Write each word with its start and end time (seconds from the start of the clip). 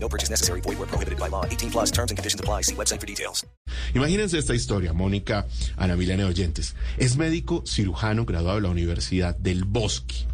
No 0.00 0.08
purchase 0.08 0.30
necessary. 0.30 0.60
Void 0.60 0.78
where 0.78 0.86
prohibited 0.86 1.18
by 1.18 1.28
law. 1.28 1.44
18 1.44 1.70
plus 1.70 1.90
terms 1.90 2.10
and 2.10 2.18
conditions 2.18 2.40
apply. 2.40 2.62
See 2.62 2.74
website 2.74 3.00
for 3.00 3.06
details. 3.06 3.46
Imagínense 3.94 4.38
esta 4.38 4.54
historia, 4.54 4.92
Mónica, 4.92 5.46
Ana 5.76 5.96
Milena 5.96 6.26
Oyentes. 6.26 6.74
Es 6.98 7.16
médico 7.16 7.62
cirujano 7.66 8.24
graduado 8.24 8.56
de 8.56 8.62
la 8.62 8.70
Universidad 8.70 9.36
del 9.36 9.64
Bosque. 9.64 10.26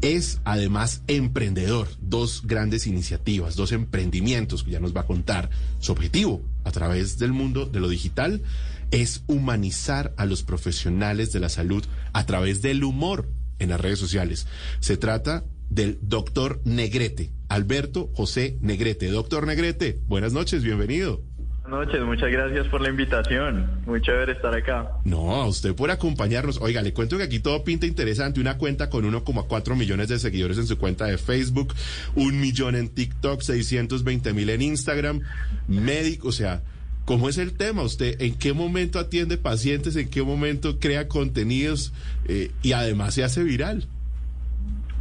Es 0.00 0.40
además 0.44 1.02
emprendedor, 1.06 1.88
dos 2.00 2.42
grandes 2.44 2.86
iniciativas, 2.86 3.54
dos 3.54 3.72
emprendimientos 3.72 4.64
que 4.64 4.72
ya 4.72 4.80
nos 4.80 4.94
va 4.94 5.02
a 5.02 5.06
contar. 5.06 5.50
Su 5.78 5.92
objetivo 5.92 6.42
a 6.64 6.70
través 6.70 7.18
del 7.18 7.32
mundo 7.32 7.66
de 7.66 7.80
lo 7.80 7.88
digital 7.88 8.42
es 8.90 9.22
humanizar 9.26 10.12
a 10.16 10.26
los 10.26 10.42
profesionales 10.42 11.32
de 11.32 11.40
la 11.40 11.48
salud 11.48 11.84
a 12.12 12.26
través 12.26 12.62
del 12.62 12.84
humor 12.84 13.28
en 13.62 13.70
las 13.70 13.80
redes 13.80 13.98
sociales. 13.98 14.46
Se 14.80 14.96
trata 14.96 15.44
del 15.70 15.98
doctor 16.02 16.60
Negrete, 16.64 17.30
Alberto 17.48 18.10
José 18.14 18.58
Negrete. 18.60 19.08
Doctor 19.08 19.46
Negrete, 19.46 19.98
buenas 20.06 20.32
noches, 20.32 20.62
bienvenido. 20.62 21.22
Buenas 21.62 21.86
noches, 21.86 22.02
muchas 22.02 22.30
gracias 22.30 22.66
por 22.68 22.80
la 22.80 22.90
invitación. 22.90 23.82
Muy 23.86 24.02
chévere 24.02 24.32
estar 24.32 24.54
acá. 24.54 24.90
No, 25.04 25.32
a 25.36 25.46
usted 25.46 25.74
por 25.74 25.90
acompañarnos. 25.90 26.60
Oiga, 26.60 26.82
le 26.82 26.92
cuento 26.92 27.16
que 27.16 27.22
aquí 27.22 27.38
todo 27.38 27.62
pinta 27.62 27.86
interesante. 27.86 28.40
Una 28.40 28.58
cuenta 28.58 28.90
con 28.90 29.10
1,4 29.10 29.76
millones 29.76 30.08
de 30.08 30.18
seguidores 30.18 30.58
en 30.58 30.66
su 30.66 30.76
cuenta 30.76 31.06
de 31.06 31.18
Facebook, 31.18 31.72
un 32.16 32.40
millón 32.40 32.74
en 32.74 32.88
TikTok, 32.88 33.40
620 33.40 34.32
mil 34.32 34.50
en 34.50 34.60
Instagram, 34.60 35.20
médico, 35.68 36.28
o 36.28 36.32
sea, 36.32 36.62
¿cómo 37.04 37.28
es 37.28 37.38
el 37.38 37.56
tema? 37.56 37.82
¿Usted 37.82 38.20
en 38.20 38.36
qué 38.36 38.52
momento 38.52 38.98
atiende 38.98 39.36
pacientes? 39.36 39.96
¿En 39.96 40.08
qué 40.08 40.22
momento 40.22 40.78
crea 40.78 41.08
contenidos? 41.08 41.92
Eh, 42.26 42.50
y 42.62 42.72
además 42.72 43.14
se 43.14 43.24
hace 43.24 43.42
viral. 43.42 43.86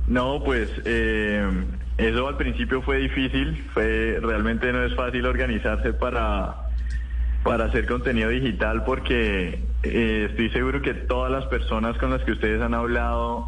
No, 0.07 0.43
pues 0.43 0.69
eh, 0.85 1.47
eso 1.97 2.27
al 2.27 2.37
principio 2.37 2.81
fue 2.81 2.97
difícil, 2.97 3.63
fue 3.73 4.19
realmente 4.21 4.71
no 4.73 4.83
es 4.83 4.95
fácil 4.95 5.25
organizarse 5.25 5.93
para, 5.93 6.55
para 7.43 7.65
hacer 7.65 7.85
contenido 7.85 8.29
digital 8.29 8.83
porque 8.83 9.59
eh, 9.83 10.27
estoy 10.29 10.49
seguro 10.49 10.81
que 10.81 10.93
todas 10.93 11.31
las 11.31 11.45
personas 11.45 11.97
con 11.97 12.09
las 12.11 12.23
que 12.23 12.31
ustedes 12.31 12.61
han 12.61 12.73
hablado 12.73 13.47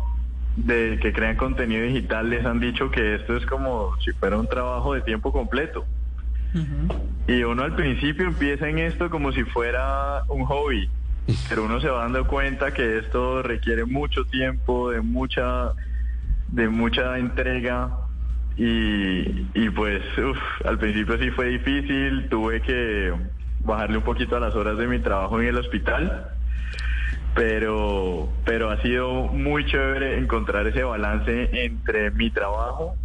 de 0.55 0.99
que 1.01 1.11
crean 1.13 1.35
contenido 1.35 1.83
digital 1.83 2.29
les 2.29 2.45
han 2.45 2.59
dicho 2.59 2.91
que 2.91 3.15
esto 3.15 3.35
es 3.35 3.45
como 3.45 3.97
si 4.01 4.11
fuera 4.11 4.37
un 4.37 4.47
trabajo 4.47 4.93
de 4.93 5.01
tiempo 5.01 5.31
completo. 5.31 5.85
Y 7.27 7.43
uno 7.43 7.63
al 7.63 7.75
principio 7.75 8.27
empieza 8.27 8.67
en 8.67 8.79
esto 8.79 9.09
como 9.09 9.31
si 9.31 9.43
fuera 9.43 10.23
un 10.27 10.45
hobby, 10.45 10.89
pero 11.49 11.63
uno 11.63 11.79
se 11.79 11.89
va 11.89 12.01
dando 12.01 12.27
cuenta 12.27 12.73
que 12.73 12.99
esto 12.99 13.41
requiere 13.41 13.85
mucho 13.85 14.25
tiempo, 14.25 14.91
de 14.91 15.01
mucha 15.01 15.71
de 16.49 16.69
mucha 16.69 17.17
entrega. 17.17 17.89
Y, 18.55 19.69
pues 19.71 20.03
uf, 20.17 20.37
al 20.63 20.77
principio 20.77 21.17
sí 21.17 21.31
fue 21.31 21.47
difícil, 21.47 22.27
tuve 22.29 22.61
que 22.61 23.11
bajarle 23.61 23.97
un 23.97 24.03
poquito 24.03 24.35
a 24.35 24.39
las 24.39 24.53
horas 24.53 24.77
de 24.77 24.85
mi 24.85 24.99
trabajo 24.99 25.41
en 25.41 25.47
el 25.47 25.57
hospital, 25.57 26.27
pero, 27.33 28.29
pero 28.45 28.69
ha 28.69 28.79
sido 28.83 29.23
muy 29.29 29.65
chévere 29.65 30.19
encontrar 30.19 30.67
ese 30.67 30.83
balance 30.83 31.49
entre 31.65 32.11
mi 32.11 32.29
trabajo 32.29 32.95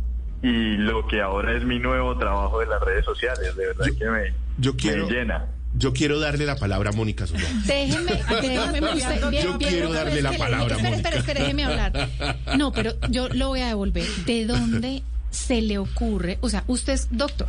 y 0.43 0.77
lo 0.77 1.07
que 1.07 1.21
ahora 1.21 1.57
es 1.57 1.65
mi 1.65 1.79
nuevo 1.79 2.17
trabajo 2.17 2.61
de 2.61 2.67
las 2.67 2.81
redes 2.81 3.05
sociales, 3.05 3.57
de 3.57 3.67
verdad 3.67 3.87
que 3.99 4.05
me, 4.07 4.35
yo 4.59 4.77
quiero, 4.77 5.07
me 5.07 5.13
llena. 5.13 5.47
Yo 5.75 5.93
quiero 5.93 6.19
darle 6.19 6.47
la 6.47 6.57
palabra 6.57 6.91
a 6.91 6.93
Mónica 6.93 7.27
Zulón. 7.27 7.45
Déjeme, 7.67 8.13
déjeme 8.41 8.95
usted, 8.95 9.31
bien, 9.31 9.45
Yo 9.45 9.59
bien, 9.59 9.71
quiero 9.71 9.93
darle 9.93 10.23
la 10.23 10.33
palabra, 10.33 10.77
espere, 10.77 10.91
Mónica. 10.91 10.97
espere, 10.97 11.17
espere, 11.19 11.41
déjeme 11.41 11.65
hablar. 11.65 12.09
No, 12.57 12.73
pero 12.73 12.93
yo 13.11 13.29
lo 13.29 13.49
voy 13.49 13.61
a 13.61 13.69
devolver. 13.69 14.07
¿De 14.27 14.47
dónde 14.47 15.03
se 15.31 15.61
le 15.63 15.79
ocurre? 15.79 16.39
O 16.41 16.49
sea, 16.49 16.65
usted 16.67 16.95
es 16.95 17.09
doctor 17.11 17.49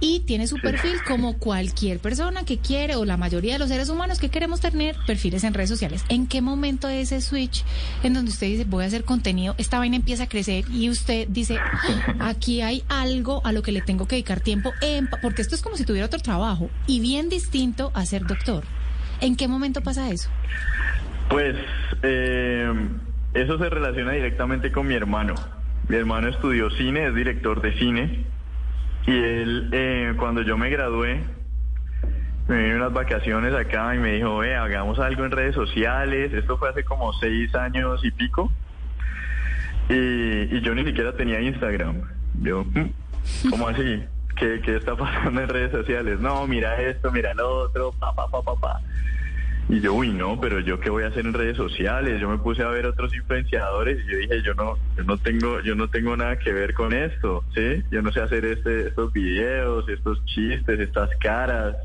y 0.00 0.20
tiene 0.20 0.46
su 0.46 0.56
perfil 0.60 0.94
como 1.06 1.38
cualquier 1.38 1.98
persona 1.98 2.44
que 2.44 2.58
quiere, 2.58 2.96
o 2.96 3.04
la 3.04 3.16
mayoría 3.16 3.54
de 3.54 3.58
los 3.58 3.68
seres 3.68 3.88
humanos 3.88 4.18
que 4.18 4.28
queremos 4.28 4.60
tener 4.60 4.96
perfiles 5.06 5.42
en 5.44 5.54
redes 5.54 5.70
sociales. 5.70 6.04
¿En 6.08 6.26
qué 6.26 6.42
momento 6.42 6.86
de 6.88 7.00
ese 7.00 7.20
switch 7.20 7.64
en 8.02 8.14
donde 8.14 8.30
usted 8.30 8.46
dice, 8.48 8.64
voy 8.64 8.84
a 8.84 8.86
hacer 8.88 9.04
contenido, 9.04 9.54
esta 9.58 9.78
vaina 9.78 9.96
empieza 9.96 10.24
a 10.24 10.28
crecer 10.28 10.64
y 10.70 10.90
usted 10.90 11.26
dice, 11.28 11.58
aquí 12.20 12.60
hay 12.60 12.84
algo 12.88 13.40
a 13.44 13.52
lo 13.52 13.62
que 13.62 13.72
le 13.72 13.80
tengo 13.80 14.06
que 14.06 14.16
dedicar 14.16 14.40
tiempo, 14.40 14.72
en- 14.82 15.08
porque 15.22 15.42
esto 15.42 15.54
es 15.54 15.62
como 15.62 15.76
si 15.76 15.84
tuviera 15.84 16.06
otro 16.06 16.20
trabajo 16.20 16.68
y 16.86 17.00
bien 17.00 17.28
distinto 17.28 17.90
a 17.94 18.04
ser 18.06 18.26
doctor? 18.26 18.64
¿En 19.20 19.36
qué 19.36 19.48
momento 19.48 19.80
pasa 19.80 20.10
eso? 20.10 20.28
Pues 21.30 21.56
eh, 22.02 22.70
eso 23.32 23.58
se 23.58 23.70
relaciona 23.70 24.12
directamente 24.12 24.70
con 24.70 24.86
mi 24.86 24.94
hermano. 24.94 25.34
Mi 25.88 25.96
hermano 25.96 26.28
estudió 26.28 26.70
cine, 26.70 27.06
es 27.08 27.14
director 27.14 27.60
de 27.60 27.72
cine. 27.78 28.24
Y 29.06 29.10
él, 29.12 29.68
eh, 29.72 30.14
cuando 30.18 30.42
yo 30.42 30.56
me 30.56 30.70
gradué, 30.70 31.20
me 32.48 32.56
vine 32.62 32.76
unas 32.76 32.92
vacaciones 32.92 33.54
acá 33.54 33.94
y 33.94 33.98
me 33.98 34.12
dijo, 34.14 34.38
ve, 34.38 34.54
hagamos 34.56 34.98
algo 34.98 35.24
en 35.24 35.30
redes 35.30 35.54
sociales. 35.54 36.32
Esto 36.32 36.56
fue 36.56 36.70
hace 36.70 36.84
como 36.84 37.12
seis 37.14 37.54
años 37.54 38.02
y 38.04 38.10
pico. 38.10 38.50
Y, 39.88 39.94
y 40.56 40.60
yo 40.62 40.74
ni 40.74 40.84
siquiera 40.84 41.14
tenía 41.14 41.40
Instagram. 41.40 42.00
Yo, 42.40 42.64
"Mm, 42.64 43.50
¿cómo 43.50 43.68
así? 43.68 44.02
¿Qué, 44.36 44.60
¿Qué 44.64 44.76
está 44.76 44.96
pasando 44.96 45.42
en 45.42 45.48
redes 45.48 45.70
sociales? 45.72 46.18
No, 46.20 46.46
mira 46.46 46.80
esto, 46.80 47.12
mira 47.12 47.34
lo 47.34 47.48
otro, 47.64 47.92
pa, 48.00 48.14
pa, 48.14 48.26
pa, 48.28 48.42
pa, 48.42 48.54
pa. 48.56 48.80
Y 49.68 49.80
yo, 49.80 49.94
uy, 49.94 50.12
no, 50.12 50.38
pero 50.40 50.60
yo 50.60 50.78
qué 50.78 50.90
voy 50.90 51.04
a 51.04 51.08
hacer 51.08 51.24
en 51.24 51.32
redes 51.32 51.56
sociales. 51.56 52.20
Yo 52.20 52.28
me 52.28 52.38
puse 52.38 52.62
a 52.62 52.68
ver 52.68 52.86
otros 52.86 53.14
influenciadores 53.14 54.04
y 54.04 54.12
yo 54.12 54.18
dije, 54.18 54.42
yo 54.42 54.54
no, 54.54 54.76
yo 54.96 55.04
no 55.04 55.16
tengo, 55.16 55.60
yo 55.60 55.74
no 55.74 55.88
tengo 55.88 56.16
nada 56.16 56.38
que 56.38 56.52
ver 56.52 56.74
con 56.74 56.92
esto, 56.92 57.44
¿sí? 57.54 57.82
Yo 57.90 58.02
no 58.02 58.12
sé 58.12 58.20
hacer 58.20 58.44
este, 58.44 58.88
estos 58.88 59.12
videos, 59.12 59.88
estos 59.88 60.22
chistes, 60.26 60.80
estas 60.80 61.10
caras. 61.18 61.76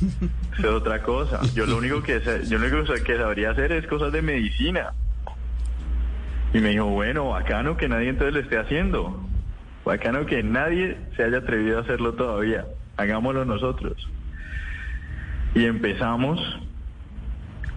Es 0.58 0.64
otra 0.66 1.02
cosa. 1.02 1.40
Yo 1.54 1.64
lo 1.64 1.78
único 1.78 2.02
que 2.02 2.20
yo 2.46 2.58
lo 2.58 2.66
único 2.66 2.94
que 3.02 3.16
sabría 3.16 3.50
hacer 3.50 3.72
es 3.72 3.86
cosas 3.86 4.12
de 4.12 4.20
medicina. 4.20 4.92
Y 6.52 6.58
me 6.58 6.70
dijo, 6.70 6.84
bueno, 6.84 7.30
bacano 7.30 7.78
que 7.78 7.88
nadie 7.88 8.10
entonces 8.10 8.34
lo 8.34 8.40
esté 8.40 8.58
haciendo. 8.58 9.18
Bacano 9.84 10.26
que 10.26 10.42
nadie 10.42 10.98
se 11.16 11.24
haya 11.24 11.38
atrevido 11.38 11.78
a 11.78 11.80
hacerlo 11.80 12.12
todavía. 12.12 12.66
Hagámoslo 12.98 13.46
nosotros. 13.46 13.96
Y 15.54 15.64
empezamos. 15.64 16.38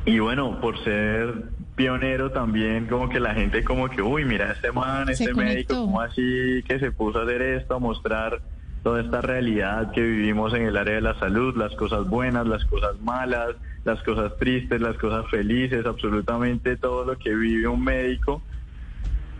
Y 0.06 0.20
bueno, 0.20 0.62
por 0.62 0.82
ser 0.84 1.34
pionero 1.76 2.32
también, 2.32 2.86
como 2.86 3.10
que 3.10 3.20
la 3.20 3.34
gente 3.34 3.64
como 3.64 3.90
que, 3.90 4.02
uy, 4.02 4.24
mira 4.24 4.52
este 4.52 4.72
man, 4.72 5.10
este 5.10 5.34
médico, 5.34 5.74
como 5.76 6.00
así 6.00 6.64
que 6.68 6.80
se 6.80 6.92
puso 6.92 7.20
a 7.20 7.24
hacer 7.24 7.42
esto, 7.42 7.76
a 7.76 7.80
mostrar 7.80 8.40
toda 8.84 9.02
esta 9.02 9.20
realidad 9.20 9.92
que 9.92 10.02
vivimos 10.02 10.54
en 10.54 10.68
el 10.68 10.78
área 10.78 10.96
de 10.96 11.02
la 11.02 11.18
salud, 11.20 11.58
las 11.58 11.74
cosas 11.76 12.08
buenas, 12.08 12.46
las 12.46 12.64
cosas 12.66 13.02
malas, 13.02 13.56
las 13.84 14.02
cosas 14.04 14.38
tristes, 14.38 14.80
las 14.80 14.96
cosas 14.98 15.26
felices, 15.32 15.88
absolutamente 15.88 16.78
todo 16.78 17.04
lo 17.04 17.18
que 17.18 17.34
vive 17.34 17.68
un 17.68 17.84
médico. 17.84 18.44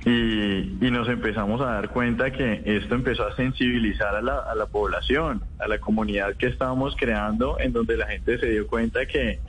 Y, 0.04 0.78
y 0.82 0.92
nos 0.92 1.08
empezamos 1.10 1.62
a 1.62 1.66
dar 1.66 1.90
cuenta 1.90 2.32
que 2.32 2.64
esto 2.66 2.96
empezó 2.96 3.28
a 3.28 3.36
sensibilizar 3.36 4.16
a 4.16 4.22
la, 4.22 4.40
a 4.40 4.56
la 4.56 4.66
población, 4.66 5.42
a 5.60 5.68
la 5.68 5.80
comunidad 5.80 6.36
que 6.36 6.48
estábamos 6.48 6.96
creando, 6.96 7.60
en 7.60 7.72
donde 7.72 7.98
la 7.98 8.08
gente 8.08 8.40
se 8.40 8.48
dio 8.48 8.68
cuenta 8.68 9.06
que 9.06 9.40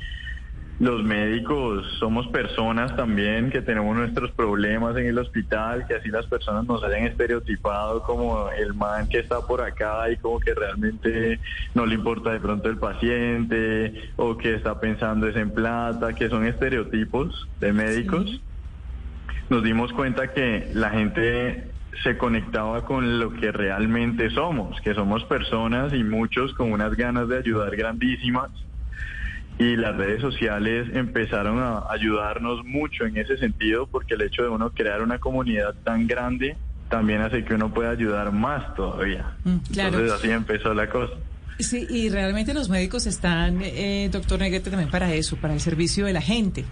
los 0.78 1.02
médicos 1.02 1.86
somos 1.98 2.26
personas 2.28 2.94
también, 2.96 3.50
que 3.50 3.62
tenemos 3.62 3.96
nuestros 3.96 4.30
problemas 4.32 4.96
en 4.96 5.06
el 5.06 5.18
hospital, 5.18 5.86
que 5.86 5.94
así 5.94 6.08
las 6.08 6.26
personas 6.26 6.66
nos 6.66 6.84
hayan 6.84 7.04
estereotipado 7.04 8.02
como 8.02 8.50
el 8.50 8.74
man 8.74 9.08
que 9.08 9.18
está 9.18 9.40
por 9.40 9.62
acá 9.62 10.10
y 10.10 10.16
como 10.16 10.38
que 10.38 10.54
realmente 10.54 11.40
no 11.74 11.86
le 11.86 11.94
importa 11.94 12.32
de 12.32 12.40
pronto 12.40 12.68
el 12.68 12.78
paciente 12.78 14.10
o 14.16 14.36
que 14.36 14.54
está 14.54 14.78
pensando 14.78 15.28
es 15.28 15.36
en 15.36 15.50
plata, 15.50 16.14
que 16.14 16.28
son 16.28 16.46
estereotipos 16.46 17.48
de 17.60 17.72
médicos 17.72 18.40
nos 19.48 19.62
dimos 19.62 19.92
cuenta 19.92 20.32
que 20.32 20.70
la 20.74 20.90
gente 20.90 21.70
se 22.02 22.18
conectaba 22.18 22.84
con 22.84 23.18
lo 23.18 23.32
que 23.32 23.52
realmente 23.52 24.30
somos, 24.30 24.80
que 24.80 24.94
somos 24.94 25.24
personas 25.24 25.92
y 25.92 26.02
muchos 26.02 26.52
con 26.54 26.72
unas 26.72 26.94
ganas 26.96 27.28
de 27.28 27.38
ayudar 27.38 27.74
grandísimas. 27.76 28.50
Y 29.58 29.76
las 29.76 29.96
redes 29.96 30.20
sociales 30.20 30.88
empezaron 30.92 31.58
a 31.58 31.84
ayudarnos 31.90 32.64
mucho 32.64 33.04
en 33.04 33.16
ese 33.16 33.38
sentido 33.38 33.86
porque 33.86 34.14
el 34.14 34.22
hecho 34.22 34.42
de 34.42 34.48
uno 34.50 34.70
crear 34.70 35.00
una 35.02 35.18
comunidad 35.18 35.74
tan 35.82 36.06
grande 36.06 36.56
también 36.90 37.22
hace 37.22 37.44
que 37.44 37.54
uno 37.54 37.72
pueda 37.72 37.90
ayudar 37.90 38.32
más 38.32 38.74
todavía. 38.74 39.34
Mm, 39.44 39.56
claro. 39.72 39.98
Entonces 39.98 40.12
así 40.12 40.30
empezó 40.30 40.74
la 40.74 40.88
cosa. 40.88 41.14
Sí, 41.58 41.86
y 41.88 42.10
realmente 42.10 42.52
los 42.52 42.68
médicos 42.68 43.06
están, 43.06 43.60
eh, 43.62 44.10
doctor 44.12 44.38
Negrete, 44.38 44.68
también 44.68 44.90
para 44.90 45.14
eso, 45.14 45.36
para 45.36 45.54
el 45.54 45.60
servicio 45.60 46.04
de 46.04 46.12
la 46.12 46.20
gente. 46.20 46.66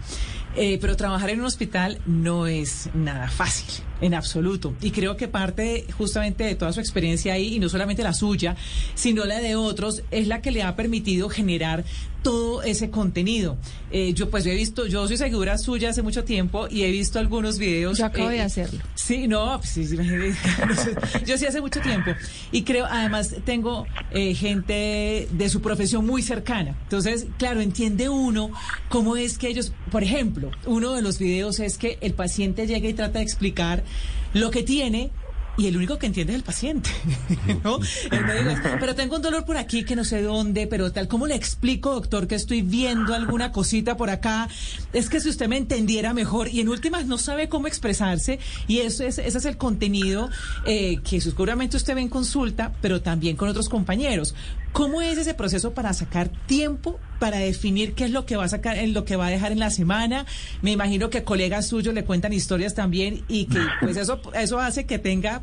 Eh, 0.56 0.78
pero 0.80 0.96
trabajar 0.96 1.30
en 1.30 1.40
un 1.40 1.46
hospital 1.46 1.98
no 2.06 2.46
es 2.46 2.88
nada 2.94 3.28
fácil, 3.28 3.84
en 4.00 4.14
absoluto. 4.14 4.74
Y 4.80 4.90
creo 4.92 5.16
que 5.16 5.26
parte 5.28 5.86
justamente 5.98 6.44
de 6.44 6.54
toda 6.54 6.72
su 6.72 6.80
experiencia 6.80 7.34
ahí, 7.34 7.54
y 7.54 7.58
no 7.58 7.68
solamente 7.68 8.02
la 8.02 8.12
suya, 8.12 8.56
sino 8.94 9.24
la 9.24 9.40
de 9.40 9.56
otros, 9.56 10.02
es 10.10 10.28
la 10.28 10.40
que 10.40 10.50
le 10.50 10.62
ha 10.62 10.76
permitido 10.76 11.28
generar 11.28 11.84
todo 12.24 12.62
ese 12.62 12.90
contenido. 12.90 13.56
Eh, 13.92 14.14
yo 14.14 14.30
pues 14.30 14.46
he 14.46 14.54
visto, 14.54 14.86
yo 14.86 15.06
soy 15.06 15.16
seguidora 15.16 15.58
suya 15.58 15.90
hace 15.90 16.02
mucho 16.02 16.24
tiempo 16.24 16.66
y 16.68 16.82
he 16.82 16.90
visto 16.90 17.20
algunos 17.20 17.58
videos. 17.58 17.98
Yo 17.98 18.06
acabo 18.06 18.30
de 18.30 18.38
eh, 18.38 18.42
hacerlo. 18.42 18.80
Sí, 18.94 19.28
no, 19.28 19.58
pues, 19.58 19.70
sí, 19.70 19.86
sí, 19.86 19.96
yo 21.26 21.38
sí 21.38 21.46
hace 21.46 21.60
mucho 21.60 21.80
tiempo. 21.80 22.12
Y 22.50 22.62
creo, 22.62 22.86
además, 22.86 23.36
tengo 23.44 23.86
eh, 24.10 24.34
gente 24.34 25.28
de 25.30 25.48
su 25.50 25.60
profesión 25.60 26.06
muy 26.06 26.22
cercana. 26.22 26.74
Entonces, 26.84 27.26
claro, 27.38 27.60
entiende 27.60 28.08
uno 28.08 28.50
cómo 28.88 29.16
es 29.16 29.36
que 29.36 29.48
ellos, 29.48 29.72
por 29.92 30.02
ejemplo, 30.02 30.43
uno 30.66 30.92
de 30.92 31.02
los 31.02 31.18
videos 31.18 31.60
es 31.60 31.78
que 31.78 31.98
el 32.00 32.14
paciente 32.14 32.66
llega 32.66 32.88
y 32.88 32.94
trata 32.94 33.18
de 33.18 33.24
explicar 33.24 33.84
lo 34.32 34.50
que 34.50 34.62
tiene 34.62 35.10
y 35.56 35.68
el 35.68 35.76
único 35.76 35.98
que 35.98 36.06
entiende 36.06 36.32
es 36.32 36.38
el 36.38 36.44
paciente. 36.44 36.90
El 38.10 38.24
médico 38.24 38.50
es, 38.50 38.60
pero 38.80 38.94
tengo 38.94 39.16
un 39.16 39.22
dolor 39.22 39.44
por 39.44 39.56
aquí 39.56 39.84
que 39.84 39.94
no 39.94 40.04
sé 40.04 40.22
dónde, 40.22 40.66
pero 40.66 40.90
tal, 40.90 41.06
¿cómo 41.06 41.26
le 41.26 41.34
explico, 41.34 41.92
doctor, 41.92 42.26
que 42.26 42.34
estoy 42.34 42.62
viendo 42.62 43.14
alguna 43.14 43.52
cosita 43.52 43.96
por 43.96 44.10
acá? 44.10 44.48
Es 44.92 45.08
que 45.08 45.20
si 45.20 45.28
usted 45.28 45.48
me 45.48 45.56
entendiera 45.56 46.12
mejor, 46.12 46.48
y 46.48 46.60
en 46.60 46.68
últimas 46.68 47.06
no 47.06 47.18
sabe 47.18 47.48
cómo 47.48 47.68
expresarse, 47.68 48.40
y 48.66 48.80
eso 48.80 49.04
es, 49.04 49.18
ese 49.18 49.38
es 49.38 49.44
el 49.44 49.56
contenido 49.56 50.28
eh, 50.66 50.98
que 51.08 51.20
seguramente 51.20 51.76
usted 51.76 51.94
ve 51.94 52.00
en 52.00 52.08
consulta, 52.08 52.72
pero 52.80 53.00
también 53.00 53.36
con 53.36 53.48
otros 53.48 53.68
compañeros. 53.68 54.34
¿Cómo 54.72 55.02
es 55.02 55.18
ese 55.18 55.34
proceso 55.34 55.72
para 55.72 55.92
sacar 55.92 56.30
tiempo 56.46 56.98
para 57.24 57.38
definir 57.38 57.94
qué 57.94 58.04
es 58.04 58.10
lo 58.10 58.26
que 58.26 58.36
va 58.36 58.44
a 58.44 58.48
sacar, 58.48 58.76
en 58.76 58.92
lo 58.92 59.06
que 59.06 59.16
va 59.16 59.28
a 59.28 59.30
dejar 59.30 59.50
en 59.50 59.58
la 59.58 59.70
semana? 59.70 60.26
Me 60.60 60.72
imagino 60.72 61.08
que 61.08 61.24
colegas 61.24 61.66
suyos 61.66 61.94
le 61.94 62.04
cuentan 62.04 62.34
historias 62.34 62.74
también 62.74 63.22
y 63.28 63.46
que 63.46 63.60
pues 63.80 63.96
eso 63.96 64.20
eso 64.34 64.60
hace 64.60 64.84
que 64.84 64.98
tenga, 64.98 65.40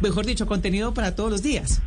mejor 0.00 0.26
dicho, 0.26 0.48
contenido 0.48 0.94
para 0.94 1.14
todos 1.14 1.30
los 1.30 1.40
días. 1.40 1.80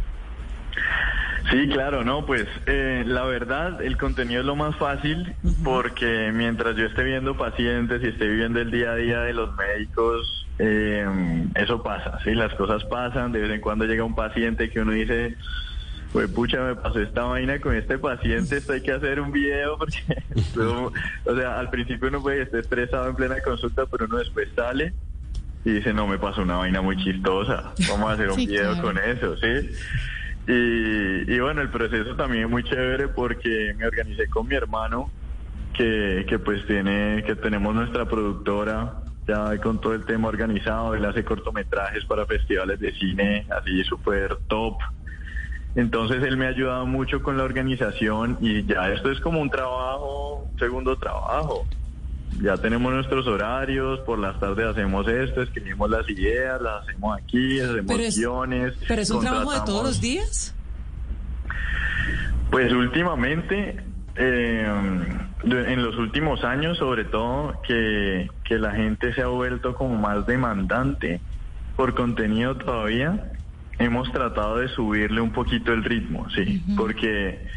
Sí, 1.51 1.67
claro, 1.67 2.05
no, 2.05 2.25
pues 2.25 2.47
eh, 2.65 3.03
la 3.05 3.25
verdad 3.25 3.81
el 3.81 3.97
contenido 3.97 4.39
es 4.39 4.45
lo 4.45 4.55
más 4.55 4.73
fácil 4.77 5.35
porque 5.65 6.31
mientras 6.33 6.77
yo 6.77 6.85
esté 6.85 7.03
viendo 7.03 7.35
pacientes 7.35 8.01
y 8.03 8.07
esté 8.07 8.29
viviendo 8.29 8.61
el 8.61 8.71
día 8.71 8.91
a 8.91 8.95
día 8.95 9.19
de 9.19 9.33
los 9.33 9.53
médicos, 9.57 10.47
eh, 10.59 11.05
eso 11.55 11.83
pasa, 11.83 12.19
sí, 12.23 12.33
las 12.35 12.53
cosas 12.53 12.85
pasan, 12.85 13.33
de 13.33 13.41
vez 13.41 13.51
en 13.51 13.59
cuando 13.59 13.83
llega 13.83 14.05
un 14.05 14.15
paciente 14.15 14.69
que 14.69 14.79
uno 14.79 14.93
dice, 14.93 15.35
pues 16.15 16.31
pucha, 16.31 16.63
me 16.63 16.75
pasó 16.75 17.01
esta 17.01 17.23
vaina 17.25 17.59
con 17.59 17.75
este 17.75 17.97
paciente, 17.97 18.55
esto 18.55 18.71
hay 18.71 18.81
que 18.81 18.93
hacer 18.93 19.19
un 19.19 19.33
video 19.33 19.77
porque, 19.77 19.97
o 21.25 21.35
sea, 21.35 21.59
al 21.59 21.69
principio 21.69 22.07
uno 22.07 22.21
puede 22.21 22.43
estar 22.43 22.61
estresado 22.61 23.09
en 23.09 23.15
plena 23.17 23.35
consulta, 23.43 23.85
pero 23.85 24.05
uno 24.05 24.19
después 24.19 24.47
sale 24.55 24.93
y 25.65 25.71
dice, 25.71 25.93
no, 25.93 26.07
me 26.07 26.17
pasó 26.17 26.43
una 26.43 26.55
vaina 26.55 26.81
muy 26.81 26.95
chistosa, 27.03 27.73
vamos 27.89 28.09
a 28.09 28.13
hacer 28.13 28.29
un 28.29 28.35
Sí, 28.35 28.47
video 28.47 28.71
claro. 28.71 28.81
con 28.81 28.97
eso, 28.97 29.35
¿sí? 29.37 29.69
Y, 30.47 31.33
y 31.33 31.39
bueno, 31.41 31.61
el 31.61 31.69
proceso 31.69 32.15
también 32.15 32.45
es 32.45 32.49
muy 32.49 32.63
chévere 32.63 33.09
porque 33.09 33.75
me 33.77 33.85
organicé 33.85 34.27
con 34.29 34.47
mi 34.47 34.55
hermano, 34.55 35.11
que, 35.73 36.25
que 36.29 36.39
pues 36.39 36.65
tiene, 36.65 37.23
que 37.27 37.35
tenemos 37.35 37.75
nuestra 37.75 38.05
productora, 38.05 39.01
ya 39.27 39.57
con 39.57 39.81
todo 39.81 39.93
el 39.95 40.05
tema 40.05 40.29
organizado, 40.29 40.95
él 40.95 41.03
hace 41.03 41.25
cortometrajes 41.25 42.05
para 42.05 42.25
festivales 42.25 42.79
de 42.79 42.93
cine, 42.93 43.45
así 43.49 43.83
súper 43.83 44.37
top. 44.47 44.77
Entonces 45.75 46.23
él 46.23 46.37
me 46.37 46.45
ha 46.45 46.49
ayudado 46.49 46.85
mucho 46.85 47.21
con 47.21 47.37
la 47.37 47.43
organización 47.43 48.37
y 48.41 48.63
ya 48.65 48.89
esto 48.93 49.11
es 49.11 49.19
como 49.19 49.41
un 49.41 49.49
trabajo, 49.49 50.47
un 50.51 50.57
segundo 50.59 50.95
trabajo. 50.97 51.65
Ya 52.41 52.57
tenemos 52.57 52.91
nuestros 52.93 53.27
horarios, 53.27 53.99
por 54.01 54.17
las 54.19 54.39
tardes 54.39 54.65
hacemos 54.67 55.07
esto, 55.07 55.41
escribimos 55.41 55.89
las 55.89 56.09
ideas, 56.09 56.61
las 56.61 56.83
hacemos 56.83 57.17
aquí, 57.17 57.59
hacemos 57.59 57.85
Pero 57.87 58.03
es- 58.03 58.17
guiones. 58.17 58.73
Pero 58.87 59.01
es 59.01 59.09
un 59.11 59.21
trabajo 59.21 59.51
de 59.53 59.59
todos 59.65 59.83
los 59.83 60.01
días. 60.01 60.55
Pues 62.49 62.71
últimamente, 62.71 63.77
eh, 64.15 64.65
en 65.43 65.83
los 65.83 65.97
últimos 65.97 66.43
años 66.43 66.77
sobre 66.77 67.03
todo, 67.05 67.61
que, 67.67 68.29
que 68.43 68.57
la 68.57 68.71
gente 68.71 69.13
se 69.13 69.21
ha 69.21 69.27
vuelto 69.27 69.75
como 69.75 69.95
más 69.97 70.25
demandante 70.25 71.19
por 71.75 71.95
contenido 71.95 72.55
todavía, 72.55 73.31
hemos 73.79 74.11
tratado 74.11 74.57
de 74.57 74.67
subirle 74.69 75.21
un 75.21 75.31
poquito 75.31 75.73
el 75.73 75.83
ritmo, 75.83 76.29
sí, 76.29 76.63
porque 76.77 77.47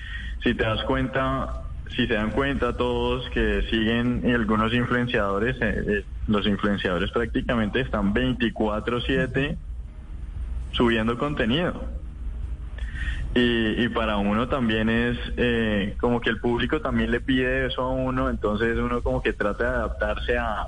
si 0.42 0.54
te 0.54 0.64
das 0.64 0.82
cuenta, 0.84 1.62
si 1.96 2.06
se 2.06 2.14
dan 2.14 2.30
cuenta 2.30 2.76
todos 2.76 3.28
que 3.30 3.62
siguen 3.70 4.22
algunos 4.34 4.72
influenciadores, 4.74 5.56
eh, 5.60 5.84
eh, 5.86 6.04
los 6.26 6.46
influenciadores 6.46 7.10
prácticamente 7.10 7.80
están 7.80 8.12
24/7 8.14 9.56
subiendo 10.72 11.18
contenido. 11.18 11.84
Y, 13.34 13.84
y 13.84 13.88
para 13.88 14.16
uno 14.16 14.48
también 14.48 14.88
es 14.88 15.18
eh, 15.36 15.96
como 16.00 16.20
que 16.20 16.30
el 16.30 16.40
público 16.40 16.80
también 16.80 17.10
le 17.10 17.20
pide 17.20 17.66
eso 17.66 17.82
a 17.82 17.90
uno, 17.90 18.30
entonces 18.30 18.76
uno 18.78 19.02
como 19.02 19.22
que 19.22 19.32
trata 19.32 19.64
de 19.64 19.70
adaptarse 19.70 20.38
a, 20.38 20.66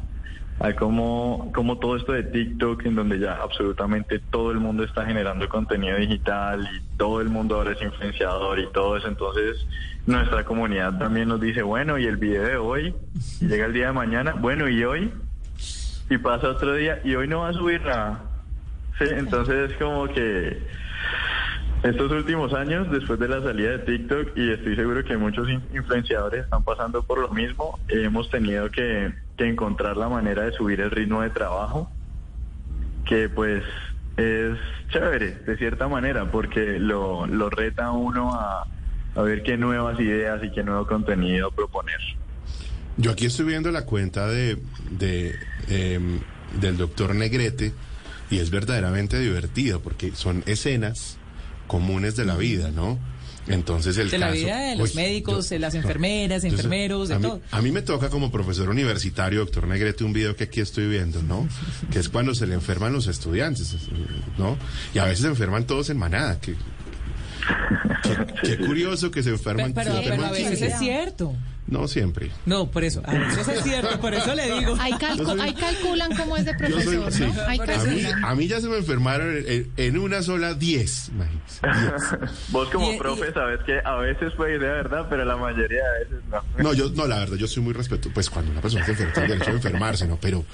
a 0.62 0.74
cómo, 0.74 1.50
cómo 1.54 1.78
todo 1.78 1.96
esto 1.96 2.12
de 2.12 2.22
TikTok, 2.22 2.84
en 2.84 2.94
donde 2.94 3.18
ya 3.18 3.34
absolutamente 3.42 4.18
todo 4.18 4.50
el 4.50 4.58
mundo 4.58 4.84
está 4.84 5.06
generando 5.06 5.48
contenido 5.48 5.96
digital 5.96 6.68
y 6.72 6.96
todo 6.98 7.20
el 7.22 7.30
mundo 7.30 7.56
ahora 7.56 7.72
es 7.72 7.80
influenciador 7.82 8.58
y 8.58 8.66
todo 8.72 8.96
eso, 8.96 9.08
entonces 9.08 9.66
nuestra 10.06 10.44
comunidad 10.44 10.98
también 10.98 11.28
nos 11.28 11.40
dice, 11.40 11.62
bueno, 11.62 11.98
y 11.98 12.04
el 12.06 12.16
video 12.18 12.42
de 12.44 12.56
hoy, 12.56 12.94
y 13.40 13.46
llega 13.48 13.66
el 13.66 13.72
día 13.72 13.86
de 13.86 13.92
mañana, 13.92 14.34
bueno, 14.38 14.68
y 14.68 14.84
hoy, 14.84 15.10
y 16.10 16.18
pasa 16.18 16.48
otro 16.50 16.74
día, 16.74 17.00
y 17.04 17.14
hoy 17.14 17.26
no 17.26 17.40
va 17.40 17.48
a 17.48 17.52
subir 17.54 17.80
nada. 17.82 18.24
Sí, 18.98 19.06
entonces 19.08 19.70
es 19.70 19.76
como 19.78 20.08
que 20.08 20.62
estos 21.82 22.12
últimos 22.12 22.52
años, 22.52 22.90
después 22.90 23.18
de 23.18 23.28
la 23.28 23.40
salida 23.40 23.70
de 23.70 23.78
TikTok, 23.78 24.36
y 24.36 24.50
estoy 24.52 24.76
seguro 24.76 25.02
que 25.04 25.16
muchos 25.16 25.48
in- 25.48 25.62
influenciadores 25.72 26.44
están 26.44 26.62
pasando 26.62 27.02
por 27.02 27.18
lo 27.18 27.30
mismo, 27.30 27.78
hemos 27.88 28.28
tenido 28.28 28.70
que, 28.70 29.10
que 29.40 29.48
encontrar 29.48 29.96
la 29.96 30.10
manera 30.10 30.42
de 30.42 30.52
subir 30.52 30.82
el 30.82 30.90
ritmo 30.90 31.22
de 31.22 31.31
trabajo, 31.31 31.90
que 33.06 33.31
pues 33.31 33.62
es 34.19 34.58
chévere, 34.90 35.34
de 35.46 35.56
cierta 35.56 35.88
manera, 35.88 36.31
porque 36.31 36.78
lo, 36.78 37.26
lo 37.26 37.48
reta 37.48 37.90
uno 37.90 38.34
a, 38.34 38.66
a 39.14 39.22
ver 39.22 39.42
qué 39.42 39.56
nuevas 39.56 39.98
ideas 39.98 40.44
y 40.44 40.50
qué 40.50 40.62
nuevo 40.62 40.87
contenido 40.87 41.50
proponer. 41.52 41.98
Yo 42.99 43.12
aquí 43.12 43.25
estoy 43.25 43.47
viendo 43.47 43.70
la 43.70 43.87
cuenta 43.87 44.26
de, 44.26 44.59
de 44.90 45.35
em, 45.68 46.20
del 46.61 46.76
doctor 46.76 47.14
Negrete 47.14 47.73
y 48.30 48.40
es 48.40 48.50
verdaderamente 48.50 49.18
divertido 49.18 49.80
porque 49.80 50.12
son 50.14 50.42
escenas 50.44 51.16
comunes 51.66 52.14
de 52.14 52.26
la 52.26 52.37
vida, 52.37 52.70
¿no? 52.73 52.99
Entonces 53.49 53.97
el 53.99 54.11
De 54.11 54.18
la 54.18 54.26
caso- 54.28 54.38
vida 54.38 54.59
de 54.59 54.76
los 54.76 54.90
Uy, 54.90 54.97
médicos, 54.97 55.49
yo- 55.49 55.54
de 55.54 55.59
las 55.61 55.75
enfermeras, 55.75 56.44
Entonces, 56.44 56.64
enfermeros, 56.66 57.09
de 57.09 57.14
a 57.14 57.18
mí, 57.18 57.23
todo. 57.25 57.40
A 57.50 57.62
mí 57.62 57.73
me 57.73 57.82
toca 57.82 58.09
como 58.11 58.30
profesor 58.30 58.68
universitario, 58.68 59.40
doctor 59.40 59.66
Negrete, 59.66 60.04
un 60.04 60.12
video 60.12 60.37
que 60.37 60.44
aquí 60.44 60.61
estoy 60.61 60.87
viendo, 60.88 61.23
¿no? 61.23 61.49
Que 61.90 61.99
es 61.99 62.09
cuando 62.09 62.35
se 62.35 62.47
le 62.47 62.54
enferman 62.54 62.92
los 62.92 63.06
estudiantes, 63.06 63.75
¿no? 64.38 64.56
Y 64.94 64.99
a 64.99 65.04
veces 65.04 65.20
se 65.23 65.28
enferman 65.28 65.66
todos 65.66 65.90
en 65.90 65.97
manada. 65.99 66.38
Que, 66.40 66.52
que- 66.52 68.26
qué 68.42 68.59
curioso 68.59 69.11
que 69.11 69.23
se 69.23 69.30
enferman. 69.30 69.73
Pero, 69.73 69.90
se 69.92 69.97
pero 69.99 70.02
enferman 70.14 70.28
a 70.28 70.32
veces 70.32 70.62
es 70.62 70.78
cierto. 70.78 71.35
No 71.70 71.86
siempre. 71.88 72.30
No, 72.46 72.70
por 72.70 72.84
eso. 72.84 73.00
A 73.06 73.12
veces 73.14 73.48
es 73.48 73.62
cierto, 73.62 74.00
por 74.00 74.12
eso 74.12 74.34
le 74.34 74.58
digo. 74.58 74.76
Ahí, 74.80 74.92
calcu- 74.92 75.18
Yo 75.18 75.24
soy- 75.24 75.40
ahí 75.40 75.54
calculan 75.54 76.14
cómo 76.16 76.36
es 76.36 76.44
de 76.44 76.50
soy- 76.52 76.58
profesor, 76.68 77.12
sí. 77.12 77.24
¿no? 77.24 77.42
Ahí 77.46 77.58
a, 77.60 77.64
eso 77.64 77.84
mí, 77.86 78.02
calculan. 78.02 78.24
a 78.24 78.34
mí 78.34 78.46
ya 78.48 78.60
se 78.60 78.68
me 78.68 78.76
enfermaron 78.78 79.36
en, 79.46 79.70
en 79.76 79.98
una 79.98 80.22
sola 80.22 80.54
10, 80.54 81.08
imagínense. 81.10 81.60
10. 81.62 82.30
Vos 82.48 82.68
como 82.70 82.90
Y- 82.90 82.96
y- 82.96 82.98
profe 82.98 83.32
sabes 83.32 83.60
que 83.64 83.78
a 83.84 83.96
veces 83.96 84.32
puede 84.36 84.58
ser 84.58 84.68
verdad, 84.68 85.06
pero 85.08 85.24
la 85.24 85.36
mayoría 85.36 85.82
de 85.84 86.04
veces 86.04 86.28
no. 86.30 86.42
No, 86.62 86.74
yo, 86.74 86.90
no, 86.90 87.06
la 87.06 87.20
verdad, 87.20 87.36
yo 87.36 87.46
soy 87.46 87.62
muy 87.62 87.72
respetuoso. 87.72 88.12
Pues 88.14 88.28
cuando 88.28 88.50
una 88.50 88.60
persona 88.60 88.84
se 88.84 88.90
enferma, 88.92 89.12
tiene 89.12 89.28
derecho 89.28 89.50
a 89.50 89.54
enfermarse, 89.54 90.06
¿no? 90.08 90.18
Pero 90.20 90.44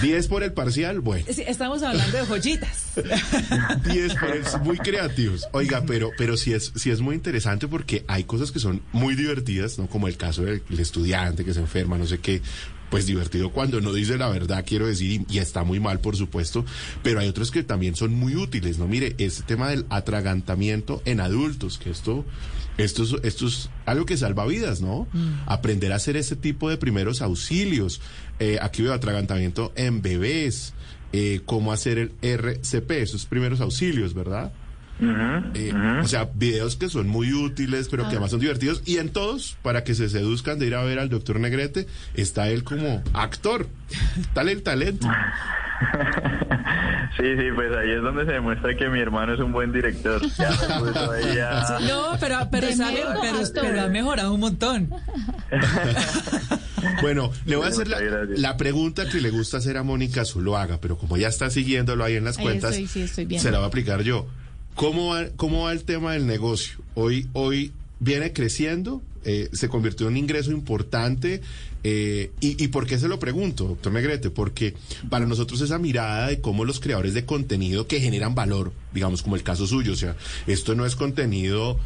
10 0.00 0.28
por 0.28 0.42
el 0.42 0.52
parcial, 0.52 1.00
bueno. 1.00 1.24
Sí, 1.30 1.42
estamos 1.46 1.82
hablando 1.82 2.16
de 2.16 2.24
joyitas. 2.24 2.86
10 3.84 4.14
por 4.14 4.30
el, 4.30 4.42
muy 4.62 4.78
creativos. 4.78 5.48
Oiga, 5.52 5.84
pero, 5.86 6.10
pero 6.16 6.36
sí 6.36 6.52
es, 6.52 6.72
sí 6.76 6.90
es 6.90 7.00
muy 7.00 7.14
interesante 7.14 7.68
porque 7.68 8.04
hay 8.08 8.24
cosas 8.24 8.52
que 8.52 8.58
son 8.58 8.82
muy 8.92 9.14
divertidas, 9.14 9.78
¿no? 9.78 9.86
Como 9.86 10.08
el 10.08 10.16
caso 10.16 10.42
del 10.42 10.62
el 10.70 10.80
estudiante 10.80 11.44
que 11.44 11.54
se 11.54 11.60
enferma, 11.60 11.98
no 11.98 12.06
sé 12.06 12.18
qué. 12.18 12.42
Pues 12.90 13.06
divertido 13.06 13.50
cuando 13.50 13.80
no 13.80 13.92
dice 13.92 14.16
la 14.16 14.28
verdad, 14.28 14.64
quiero 14.66 14.86
decir, 14.86 15.24
y, 15.28 15.34
y 15.34 15.38
está 15.38 15.62
muy 15.62 15.78
mal, 15.78 16.00
por 16.00 16.16
supuesto, 16.16 16.64
pero 17.02 17.20
hay 17.20 17.28
otros 17.28 17.50
que 17.50 17.62
también 17.62 17.94
son 17.94 18.14
muy 18.14 18.34
útiles, 18.34 18.78
¿no? 18.78 18.88
Mire, 18.88 19.14
este 19.18 19.42
tema 19.42 19.68
del 19.68 19.84
atragantamiento 19.90 21.02
en 21.04 21.20
adultos, 21.20 21.78
que 21.78 21.90
esto, 21.90 22.24
esto, 22.78 23.02
es, 23.02 23.14
esto 23.24 23.46
es 23.46 23.68
algo 23.84 24.06
que 24.06 24.16
salva 24.16 24.46
vidas, 24.46 24.80
¿no? 24.80 25.06
Aprender 25.46 25.92
a 25.92 25.96
hacer 25.96 26.16
ese 26.16 26.36
tipo 26.36 26.70
de 26.70 26.78
primeros 26.78 27.20
auxilios. 27.20 28.00
Eh, 28.38 28.58
aquí 28.62 28.82
veo 28.82 28.94
atragantamiento 28.94 29.72
en 29.76 30.00
bebés, 30.00 30.72
eh, 31.12 31.40
cómo 31.44 31.72
hacer 31.72 31.98
el 31.98 32.12
RCP, 32.22 32.90
esos 33.02 33.26
primeros 33.26 33.60
auxilios, 33.60 34.14
¿verdad? 34.14 34.52
Eh. 35.00 35.72
O 36.02 36.08
sea, 36.08 36.28
videos 36.34 36.76
que 36.76 36.88
son 36.88 37.08
muy 37.08 37.32
útiles, 37.32 37.88
pero 37.88 38.04
que 38.04 38.10
además 38.10 38.30
son 38.30 38.40
divertidos. 38.40 38.82
Y 38.84 38.98
en 38.98 39.10
todos, 39.10 39.56
para 39.62 39.84
que 39.84 39.94
se 39.94 40.08
seduzcan 40.08 40.58
de 40.58 40.66
ir 40.66 40.74
a 40.74 40.82
ver 40.82 40.98
al 40.98 41.08
doctor 41.08 41.38
Negrete, 41.38 41.86
está 42.14 42.48
él 42.48 42.64
como 42.64 43.02
actor. 43.12 43.68
Tal 44.34 44.48
el 44.48 44.62
talento. 44.62 45.08
Sí, 47.16 47.24
sí, 47.36 47.44
pues 47.54 47.72
ahí 47.74 47.90
es 47.92 48.02
donde 48.02 48.24
se 48.26 48.32
demuestra 48.32 48.76
que 48.76 48.88
mi 48.88 49.00
hermano 49.00 49.34
es 49.34 49.40
un 49.40 49.52
buen 49.52 49.72
director. 49.72 50.20
Ya, 50.36 50.50
pues, 50.78 50.96
ahí 50.96 51.36
ya- 51.36 51.78
No, 51.88 52.16
pero, 52.20 52.36
pero, 52.50 52.72
sabe- 52.72 53.02
pero, 53.20 53.38
pero 53.54 53.80
ha 53.82 53.88
mejorado 53.88 54.34
un 54.34 54.40
montón. 54.40 54.90
Bueno, 57.02 57.32
le 57.44 57.56
voy 57.56 57.64
a 57.66 57.68
hacer 57.68 57.88
la, 57.88 58.56
pregunta 58.56 59.08
que 59.08 59.20
le 59.20 59.30
gusta 59.30 59.56
hacer 59.58 59.76
a 59.76 59.82
Mónica 59.82 60.24
Zuluaga, 60.24 60.78
pero 60.80 60.96
como 60.96 61.16
ya 61.16 61.28
está 61.28 61.50
siguiéndolo 61.50 62.04
ahí 62.04 62.14
en 62.16 62.24
las 62.24 62.38
Ahí 62.38 62.44
cuentas, 62.44 62.70
estoy, 62.72 62.86
sí, 62.86 63.02
estoy 63.02 63.24
viendo. 63.24 63.42
se 63.42 63.50
la 63.50 63.58
voy 63.58 63.64
a 63.64 63.68
aplicar 63.68 64.02
yo. 64.02 64.26
¿Cómo 64.78 65.08
va, 65.08 65.26
cómo 65.36 65.64
va 65.64 65.72
el 65.72 65.82
tema 65.82 66.12
del 66.12 66.24
negocio? 66.28 66.78
Hoy, 66.94 67.26
hoy 67.32 67.72
viene 67.98 68.32
creciendo, 68.32 69.02
eh, 69.24 69.48
se 69.52 69.68
convirtió 69.68 70.06
en 70.06 70.12
un 70.12 70.18
ingreso 70.18 70.52
importante. 70.52 71.40
eh, 71.82 72.30
y, 72.40 72.62
¿Y 72.62 72.68
por 72.68 72.86
qué 72.86 72.96
se 72.96 73.08
lo 73.08 73.18
pregunto, 73.18 73.64
doctor 73.64 73.92
Negrete? 73.92 74.30
Porque 74.30 74.74
para 75.10 75.26
nosotros 75.26 75.60
esa 75.62 75.78
mirada 75.78 76.28
de 76.28 76.40
cómo 76.40 76.64
los 76.64 76.78
creadores 76.78 77.12
de 77.12 77.24
contenido 77.24 77.88
que 77.88 78.00
generan 78.00 78.36
valor, 78.36 78.72
digamos 78.94 79.22
como 79.22 79.34
el 79.34 79.42
caso 79.42 79.66
suyo, 79.66 79.94
o 79.94 79.96
sea, 79.96 80.14
esto 80.46 80.76
no 80.76 80.86
es 80.86 80.94
contenido, 80.94 81.76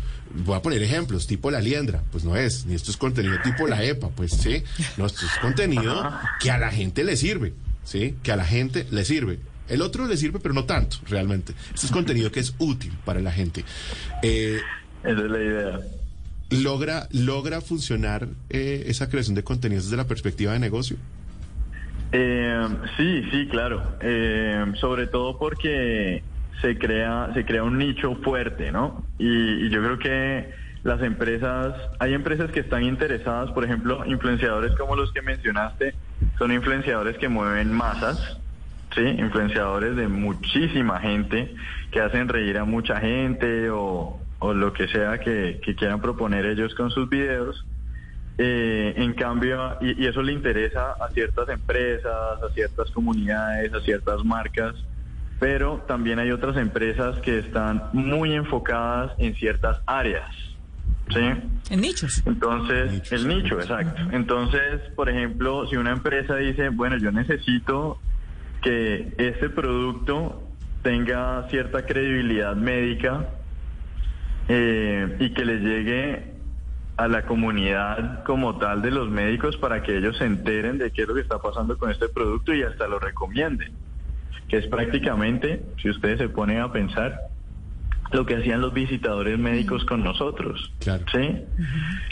voy 0.45 0.57
a 0.57 0.61
poner 0.61 0.83
ejemplos, 0.83 1.27
tipo 1.27 1.51
la 1.51 1.63
liendra, 1.63 2.05
pues 2.13 2.25
no 2.25 2.37
es, 2.37 2.67
ni 2.67 2.75
esto 2.75 2.91
es 2.91 2.99
contenido 2.99 3.37
tipo 3.43 3.67
la 3.69 3.83
EPA, 3.83 4.11
pues 4.11 4.33
sí, 4.33 4.65
no, 4.99 5.07
esto 5.07 5.25
es 5.25 5.33
contenido 5.41 6.11
que 6.41 6.51
a 6.51 6.59
la 6.59 6.71
gente 6.71 7.05
le 7.05 7.17
sirve, 7.17 7.55
¿sí? 7.85 8.17
Que 8.23 8.33
a 8.33 8.37
la 8.37 8.45
gente 8.45 8.87
le 8.91 9.07
sirve. 9.07 9.39
El 9.69 9.83
otro 9.83 10.07
le 10.07 10.17
sirve, 10.17 10.39
pero 10.41 10.55
no 10.55 10.65
tanto, 10.65 10.97
realmente. 11.09 11.55
Este 11.75 11.87
es 11.87 11.93
contenido 11.93 12.31
que 12.31 12.41
es 12.41 12.55
útil 12.59 12.93
para 13.05 13.21
la 13.21 13.33
gente. 13.33 13.65
Eh, 14.23 14.61
Esa 15.03 15.11
es 15.11 15.31
la 15.31 15.39
idea. 15.39 15.81
¿logra, 16.51 17.09
¿Logra 17.13 17.61
funcionar 17.61 18.29
eh, 18.51 18.85
esa 18.87 19.09
creación 19.09 19.35
de 19.35 19.45
contenidos 19.45 19.85
desde 19.85 19.97
la 19.97 20.07
perspectiva 20.07 20.53
de 20.53 20.59
negocio? 20.59 20.97
Eh, 22.13 22.67
sí, 22.97 23.23
sí, 23.31 23.49
claro. 23.49 23.97
Eh, 24.01 24.65
sobre 24.81 25.07
todo 25.07 25.39
porque 25.39 26.23
se 26.61 26.79
crea, 26.79 27.31
se 27.35 27.45
crea 27.45 27.63
un 27.65 27.79
nicho 27.79 28.15
fuerte, 28.17 28.71
¿no? 28.71 29.05
Y, 29.19 29.67
y 29.67 29.71
yo 29.71 29.83
creo 29.83 29.99
que 29.99 30.51
las 30.85 31.01
empresas, 31.03 31.75
hay 31.99 32.13
empresas 32.13 32.51
que 32.51 32.61
están 32.61 32.83
interesadas, 32.83 33.51
por 33.53 33.65
ejemplo, 33.65 34.05
influenciadores 34.05 34.73
como 34.77 34.97
los 34.97 35.13
que 35.13 35.23
mencionaste, 35.23 35.95
son 36.39 36.53
influenciadores 36.53 37.17
que 37.19 37.29
mueven 37.29 37.73
masas, 37.73 38.39
¿sí? 38.95 39.03
Influenciadores 39.03 39.97
de 39.97 40.09
muchísima 40.09 41.01
gente, 41.01 41.55
que 41.91 42.01
hacen 42.01 42.29
reír 42.29 42.59
a 42.59 42.65
mucha 42.65 43.01
gente 43.01 43.71
o, 43.71 44.21
o 44.39 44.55
lo 44.55 44.73
que 44.73 44.89
sea 44.89 45.19
que, 45.19 45.61
que 45.65 45.75
quieran 45.75 46.01
proponer 46.01 46.47
ellos 46.47 46.75
con 46.75 46.91
sus 46.91 47.09
videos. 47.09 47.65
Eh, 48.39 48.95
en 48.97 49.13
cambio, 49.13 49.77
y, 49.81 50.03
y 50.03 50.07
eso 50.07 50.23
le 50.23 50.33
interesa 50.33 50.93
a 50.93 51.11
ciertas 51.11 51.49
empresas, 51.51 52.43
a 52.43 52.49
ciertas 52.55 52.91
comunidades, 52.91 53.73
a 53.75 53.81
ciertas 53.81 54.25
marcas, 54.25 54.75
pero 55.39 55.83
también 55.87 56.19
hay 56.19 56.31
otras 56.31 56.57
empresas 56.57 57.19
que 57.21 57.39
están 57.39 57.83
muy 57.93 58.33
enfocadas 58.33 59.13
en 59.19 59.35
ciertas 59.35 59.81
áreas. 59.87 60.35
¿sí? 61.09 61.21
En 61.71 61.81
nichos. 61.81 62.23
Entonces, 62.27 62.93
Nichos. 62.93 63.13
el 63.13 63.29
nicho, 63.29 63.61
exacto. 63.61 64.03
Entonces, 64.13 64.81
por 64.95 65.09
ejemplo, 65.09 65.67
si 65.69 65.77
una 65.77 65.93
empresa 65.93 66.37
dice, 66.37 66.69
bueno, 66.71 66.97
yo 66.97 67.11
necesito 67.13 67.99
que 68.63 69.13
este 69.19 69.51
producto 69.51 70.43
tenga 70.83 71.49
cierta 71.49 71.85
credibilidad 71.85 72.57
médica 72.57 73.29
eh, 74.49 75.17
y 75.21 75.31
que 75.31 75.45
le 75.45 75.59
llegue 75.59 76.33
a 76.97 77.09
la 77.09 77.23
comunidad 77.23 78.23
como 78.25 78.59
tal 78.59 78.83
de 78.83 78.91
los 78.91 79.11
médicos 79.11 79.57
para 79.57 79.83
que 79.83 79.97
ellos 79.97 80.17
se 80.19 80.25
enteren 80.25 80.79
de 80.79 80.91
qué 80.91 81.03
es 81.03 81.09
lo 81.09 81.15
que 81.15 81.21
está 81.21 81.39
pasando 81.39 81.77
con 81.77 81.91
este 81.91 82.09
producto 82.09 82.55
y 82.55 82.63
hasta 82.63 82.87
lo 82.87 82.99
recomienden. 82.99 83.73
Que 84.49 84.59
es 84.59 84.67
prácticamente, 84.67 85.63
si 85.81 85.89
ustedes 85.89 86.19
se 86.19 86.29
ponen 86.29 86.61
a 86.61 86.73
pensar, 86.73 87.32
lo 88.13 88.27
que 88.27 88.37
hacían 88.37 88.61
los 88.61 88.75
visitadores 88.75 89.39
médicos 89.39 89.85
con 89.85 90.05
nosotros. 90.05 90.73
Claro. 90.81 91.05
¿sí? 91.13 91.43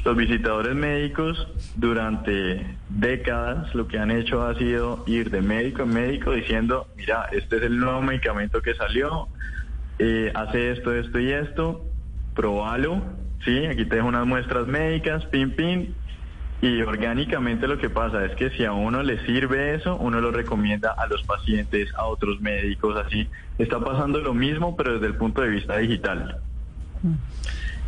Los 0.04 0.16
visitadores 0.16 0.74
médicos 0.74 1.46
durante 1.76 2.66
décadas 2.88 3.74
lo 3.74 3.86
que 3.86 3.98
han 3.98 4.10
hecho 4.10 4.42
ha 4.42 4.54
sido 4.56 5.04
ir 5.06 5.30
de 5.30 5.42
médico 5.42 5.82
en 5.82 5.94
médico 5.94 6.32
diciendo, 6.32 6.86
mira, 6.96 7.26
este 7.32 7.58
es 7.58 7.62
el 7.64 7.78
nuevo 7.78 8.00
medicamento 8.02 8.62
que 8.62 8.74
salió, 8.74 9.28
eh, 9.98 10.32
hace 10.34 10.72
esto, 10.72 10.94
esto 10.94 11.20
y 11.20 11.30
esto, 11.30 11.84
probalo, 12.34 13.02
¿sí? 13.44 13.66
Aquí 13.66 13.84
te 13.84 13.96
dejo 13.96 14.08
unas 14.08 14.26
muestras 14.26 14.66
médicas, 14.66 15.24
pin, 15.26 15.50
pin. 15.50 15.94
Y 16.62 16.82
orgánicamente 16.82 17.66
lo 17.66 17.78
que 17.78 17.88
pasa 17.88 18.24
es 18.26 18.34
que 18.34 18.50
si 18.50 18.64
a 18.66 18.72
uno 18.72 19.02
le 19.02 19.24
sirve 19.24 19.74
eso, 19.74 19.96
uno 19.96 20.20
lo 20.20 20.30
recomienda 20.30 20.92
a 20.92 21.06
los 21.06 21.22
pacientes, 21.22 21.88
a 21.94 22.04
otros 22.04 22.40
médicos, 22.40 22.96
así. 22.96 23.28
Está 23.56 23.80
pasando 23.80 24.20
lo 24.20 24.34
mismo, 24.34 24.76
pero 24.76 24.94
desde 24.94 25.06
el 25.06 25.14
punto 25.14 25.40
de 25.40 25.48
vista 25.48 25.78
digital. 25.78 26.38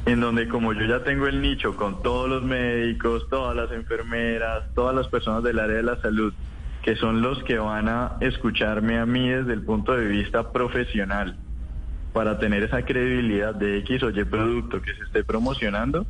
En 0.06 0.20
donde 0.20 0.48
como 0.48 0.72
yo 0.72 0.86
ya 0.86 1.04
tengo 1.04 1.26
el 1.26 1.42
nicho 1.42 1.76
con 1.76 2.02
todos 2.02 2.30
los 2.30 2.42
médicos, 2.42 3.28
todas 3.28 3.54
las 3.54 3.70
enfermeras, 3.72 4.64
todas 4.74 4.96
las 4.96 5.06
personas 5.08 5.42
del 5.42 5.58
área 5.58 5.76
de 5.76 5.82
la 5.82 6.00
salud, 6.00 6.32
que 6.82 6.96
son 6.96 7.20
los 7.20 7.44
que 7.44 7.58
van 7.58 7.88
a 7.88 8.16
escucharme 8.20 8.98
a 8.98 9.04
mí 9.04 9.28
desde 9.28 9.52
el 9.52 9.62
punto 9.62 9.92
de 9.92 10.06
vista 10.06 10.50
profesional, 10.50 11.36
para 12.14 12.38
tener 12.38 12.62
esa 12.62 12.84
credibilidad 12.84 13.54
de 13.54 13.78
X 13.78 14.02
o 14.02 14.10
Y 14.10 14.24
producto 14.24 14.80
que 14.80 14.94
se 14.94 15.04
esté 15.04 15.24
promocionando, 15.24 16.06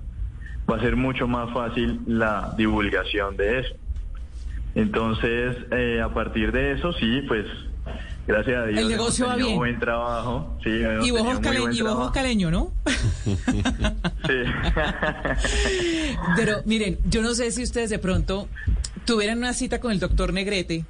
va 0.71 0.77
a 0.77 0.81
ser 0.81 0.97
mucho 0.97 1.27
más 1.29 1.53
fácil 1.53 2.01
la 2.07 2.55
divulgación 2.57 3.37
de 3.37 3.61
eso. 3.61 3.75
Entonces, 4.75 5.57
eh, 5.71 6.01
a 6.03 6.09
partir 6.15 6.51
de 6.53 6.73
eso, 6.73 6.93
sí, 6.95 7.23
pues, 7.29 7.45
gracias 8.27 8.57
a 8.57 8.67
Dios. 8.67 8.81
El 8.81 8.89
negocio 8.89 9.27
va 9.27 9.37
bien. 9.37 9.57
buen 9.57 9.79
trabajo. 9.79 10.59
Sí, 10.65 10.71
Y 10.71 11.11
vos, 11.11 11.23
tenido 11.23 11.25
muy 11.25 11.41
caleño, 11.43 11.61
buen 11.63 11.75
y 11.77 11.81
vos 11.83 11.91
trabajo. 11.93 12.13
caleño, 12.13 12.51
¿no? 12.51 12.73
Sí. 13.25 14.35
Pero 16.37 16.63
miren, 16.65 16.99
yo 17.05 17.23
no 17.23 17.35
sé 17.35 17.51
si 17.51 17.63
ustedes 17.63 17.91
de 17.91 17.99
pronto 17.99 18.49
tuvieran 19.05 19.39
una 19.39 19.53
cita 19.53 19.81
con 19.81 19.93
el 19.93 20.01
doctor 20.01 20.33
Negrete, 20.33 20.85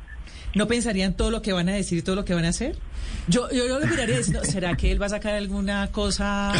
¿no 0.54 0.66
pensarían 0.68 1.14
todo 1.14 1.30
lo 1.30 1.42
que 1.42 1.52
van 1.52 1.68
a 1.68 1.72
decir 1.72 1.98
y 1.98 2.02
todo 2.02 2.14
lo 2.16 2.24
que 2.24 2.34
van 2.34 2.44
a 2.44 2.48
hacer? 2.50 2.76
Yo, 3.28 3.48
yo, 3.52 3.68
lo 3.68 3.86
miraría 3.86 4.18
diciendo, 4.18 4.42
¿será 4.44 4.76
que 4.76 4.90
él 4.90 5.00
va 5.00 5.06
a 5.06 5.10
sacar 5.10 5.34
alguna 5.34 5.92
cosa 5.92 6.52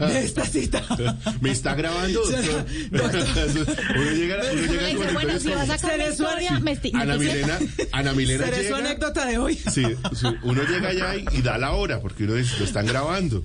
de 0.00 0.24
esta 0.24 0.44
cita? 0.44 0.82
¿Me 1.40 1.52
está 1.52 1.74
grabando, 1.76 2.20
doctor? 2.28 2.66
uno 3.96 4.10
llega, 4.10 4.36
uno 4.52 4.72
llega 4.72 4.86
dice, 4.88 5.12
bueno, 5.12 5.38
si 5.38 5.48
vas 5.50 5.70
a 5.70 5.78
sacar 5.78 5.94
una 6.00 6.08
historia, 6.08 6.50
me 6.58 6.74
me 6.74 6.90
Ana 7.00 7.14
estoy- 7.14 7.18
Milena, 7.28 7.58
Ana 7.92 8.12
Milena 8.12 8.44
¿Será 8.46 8.56
su 8.56 8.62
llega... 8.64 8.78
anécdota 8.78 9.24
de 9.26 9.38
hoy? 9.38 9.54
Sí, 9.54 9.84
sí, 10.14 10.26
uno 10.42 10.62
llega 10.64 10.88
allá 10.88 11.16
y, 11.16 11.24
y 11.38 11.42
da 11.42 11.58
la 11.58 11.72
hora, 11.72 12.00
porque 12.00 12.24
uno 12.24 12.34
dice, 12.34 12.56
lo 12.58 12.64
están 12.64 12.86
grabando. 12.86 13.44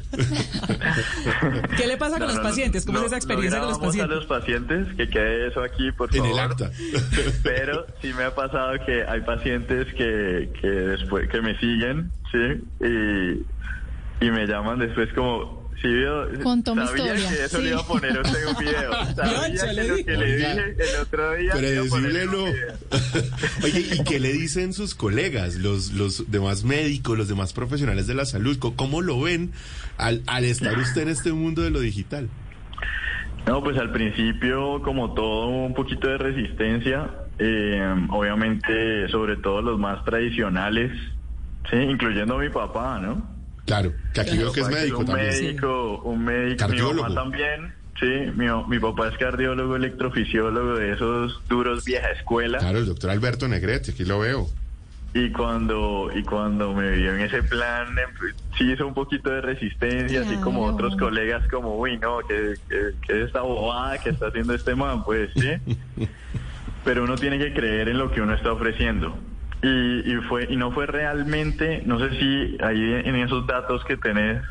¿Qué 1.78 1.88
le 1.88 1.98
pasa 1.98 2.14
con 2.14 2.22
No, 2.22 2.28
los 2.28 2.38
no, 2.38 2.44
pacientes? 2.44 2.86
¿Cómo 2.86 2.98
no, 3.00 3.06
es 3.06 3.08
esa 3.12 3.18
experiencia 3.18 3.60
no 3.60 3.66
con 3.66 3.74
los 3.74 3.80
pacientes? 3.80 4.12
a 4.12 4.20
los 4.20 4.26
pacientes, 4.26 4.88
que 4.98 5.10
quede 5.10 5.48
eso 5.50 5.62
aquí, 5.62 5.92
por 5.92 6.10
En 6.16 6.24
favor. 6.24 6.34
el 6.34 6.40
acta. 6.40 6.72
Pero 7.44 7.86
sí 8.02 8.12
me 8.14 8.24
ha 8.24 8.34
pasado 8.36 8.74
que 8.86 9.04
hay 9.04 9.22
pacientes 9.22 9.88
que, 9.96 10.50
que 10.60 10.68
después 10.68 11.30
que 11.30 11.42
me 11.42 11.58
siguen, 11.60 12.12
sí, 12.32 12.64
y, 14.22 14.26
y 14.26 14.32
me 14.32 14.46
llaman 14.48 14.80
después 14.80 15.10
como 15.14 15.60
Sí, 15.82 15.88
vio, 15.88 16.28
Contó 16.44 16.76
mi 16.76 16.86
sabía 16.86 17.16
historia, 17.16 17.30
que 17.38 17.46
eso 17.46 17.58
sí. 17.58 17.64
le 17.64 17.70
iba 17.70 17.80
a 17.80 17.88
poner 17.88 18.18
a 18.18 18.22
usted 18.22 18.48
un 18.48 18.58
video. 18.58 18.92
Sabía 19.16 19.74
que 19.76 19.84
lo 19.88 19.96
que 19.96 20.18
le 20.18 20.36
dije 20.36 20.76
el 20.78 21.02
otro 21.02 21.34
día 21.36 21.54
no. 22.26 22.44
video. 22.44 22.76
Oye, 23.64 23.86
¿y 23.96 24.04
qué 24.04 24.20
le 24.20 24.34
dicen 24.34 24.74
sus 24.74 24.94
colegas, 24.94 25.56
los, 25.56 25.94
los 25.94 26.30
demás 26.30 26.66
médicos, 26.66 27.18
los 27.18 27.30
demás 27.30 27.54
profesionales 27.54 28.08
de 28.08 28.14
la 28.14 28.26
salud? 28.26 28.58
¿Cómo 28.76 29.02
lo 29.02 29.22
ven 29.22 29.52
al, 29.98 30.22
al 30.28 30.44
estar 30.44 30.78
usted 30.78 31.04
en 31.04 31.10
este 31.10 31.32
mundo 31.32 31.62
de 31.62 31.70
lo 31.70 31.80
digital? 31.80 32.28
No, 33.48 33.64
pues 33.64 33.78
al 33.78 33.94
principio, 33.94 34.82
como 34.82 35.14
todo, 35.14 35.48
un 35.48 35.74
poquito 35.74 36.10
de 36.10 36.18
resistencia. 36.18 37.10
eh, 37.40 37.96
obviamente, 38.10 39.08
sobre 39.08 39.38
todo 39.38 39.62
los 39.62 39.80
más 39.80 40.04
tradicionales, 40.04 40.92
sí, 41.70 41.76
incluyendo 41.78 42.36
a 42.36 42.40
mi 42.40 42.50
papá, 42.50 43.00
¿no? 43.00 43.22
Claro, 43.66 43.94
que 44.14 44.22
aquí 44.22 44.38
veo 44.38 44.52
que 44.52 44.62
es 44.62 44.68
Mi 44.68 44.74
médico 44.76 45.00
un 45.00 45.06
también. 45.06 45.28
médico, 45.30 46.02
un 46.04 46.24
médico, 46.26 46.50
mi 46.52 46.56
Cardiólogo. 46.58 47.04
mamá 47.10 47.16
también. 47.16 47.74
Sí, 48.00 48.06
mi, 48.36 48.46
mi 48.70 48.80
papá 48.80 49.10
es 49.10 49.18
cardiólogo, 49.18 49.76
electrofisiólogo 49.76 50.76
de 50.76 50.94
esos 50.94 51.42
duros 51.50 51.84
vieja 51.84 52.10
escuela. 52.12 52.58
Claro, 52.60 52.80
el 52.80 52.86
doctor 52.86 53.10
Alberto 53.10 53.48
Negrete, 53.50 53.92
aquí 53.92 54.06
lo 54.06 54.20
veo. 54.20 54.48
Y 55.14 55.32
cuando 55.32 56.10
y 56.16 56.24
cuando 56.24 56.74
me 56.74 56.92
vio 56.92 57.14
en 57.16 57.22
ese 57.22 57.44
plan, 57.44 57.90
em, 57.98 58.34
sí 58.58 58.72
hizo 58.72 58.88
un 58.88 58.94
poquito 58.94 59.30
de 59.32 59.42
resistencia, 59.42 60.22
así 60.22 60.36
como 60.38 60.64
otros 60.66 60.96
colegas, 60.96 61.46
como, 61.50 61.76
uy, 61.78 61.98
no, 61.98 62.20
que, 62.20 62.54
que, 62.70 62.92
que 63.06 63.24
esta 63.24 63.42
bobada 63.42 63.98
que 63.98 64.12
está 64.12 64.28
haciendo 64.28 64.54
este 64.54 64.76
man, 64.76 65.04
pues 65.04 65.30
sí. 65.36 66.08
Pero 66.86 67.04
uno 67.04 67.16
tiene 67.16 67.38
que 67.38 67.54
creer 67.54 67.90
en 67.90 67.98
lo 67.98 68.12
que 68.12 68.22
uno 68.22 68.34
está 68.34 68.54
ofreciendo. 68.54 69.18
Y, 69.62 70.14
y 70.14 70.16
fue 70.30 70.48
y 70.50 70.56
no 70.56 70.72
fue 70.72 70.86
realmente, 70.86 71.84
no 71.86 72.00
sé 72.00 72.18
si 72.18 72.58
ahí 72.62 72.94
en 73.04 73.16
esos 73.16 73.46
datos 73.46 73.84
que 73.84 73.98
tenés, 73.98 74.42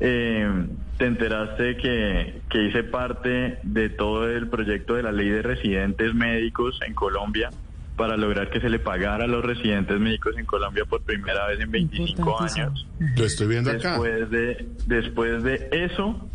eh, 0.00 0.66
te 0.98 1.06
enteraste 1.06 1.76
que, 1.76 2.40
que 2.50 2.64
hice 2.64 2.82
parte 2.84 3.58
de 3.62 3.88
todo 3.88 4.28
el 4.28 4.48
proyecto 4.48 4.94
de 4.94 5.02
la 5.04 5.12
ley 5.12 5.28
de 5.28 5.42
residentes 5.42 6.12
médicos 6.14 6.78
en 6.86 6.94
Colombia 6.94 7.50
para 7.96 8.16
lograr 8.16 8.50
que 8.50 8.60
se 8.60 8.68
le 8.68 8.78
pagara 8.78 9.24
a 9.24 9.26
los 9.26 9.44
residentes 9.44 9.98
médicos 9.98 10.36
en 10.36 10.44
Colombia 10.44 10.84
por 10.84 11.00
primera 11.02 11.46
vez 11.46 11.60
en 11.60 11.70
25 11.70 12.20
Importantísimo. 12.20 12.66
años. 12.66 12.86
Lo 13.16 13.24
estoy 13.24 13.46
viendo 13.46 13.70
acá. 13.70 13.90
Después 13.90 14.30
de, 14.30 14.66
después 14.86 15.42
de 15.42 15.68
eso, 15.72 16.28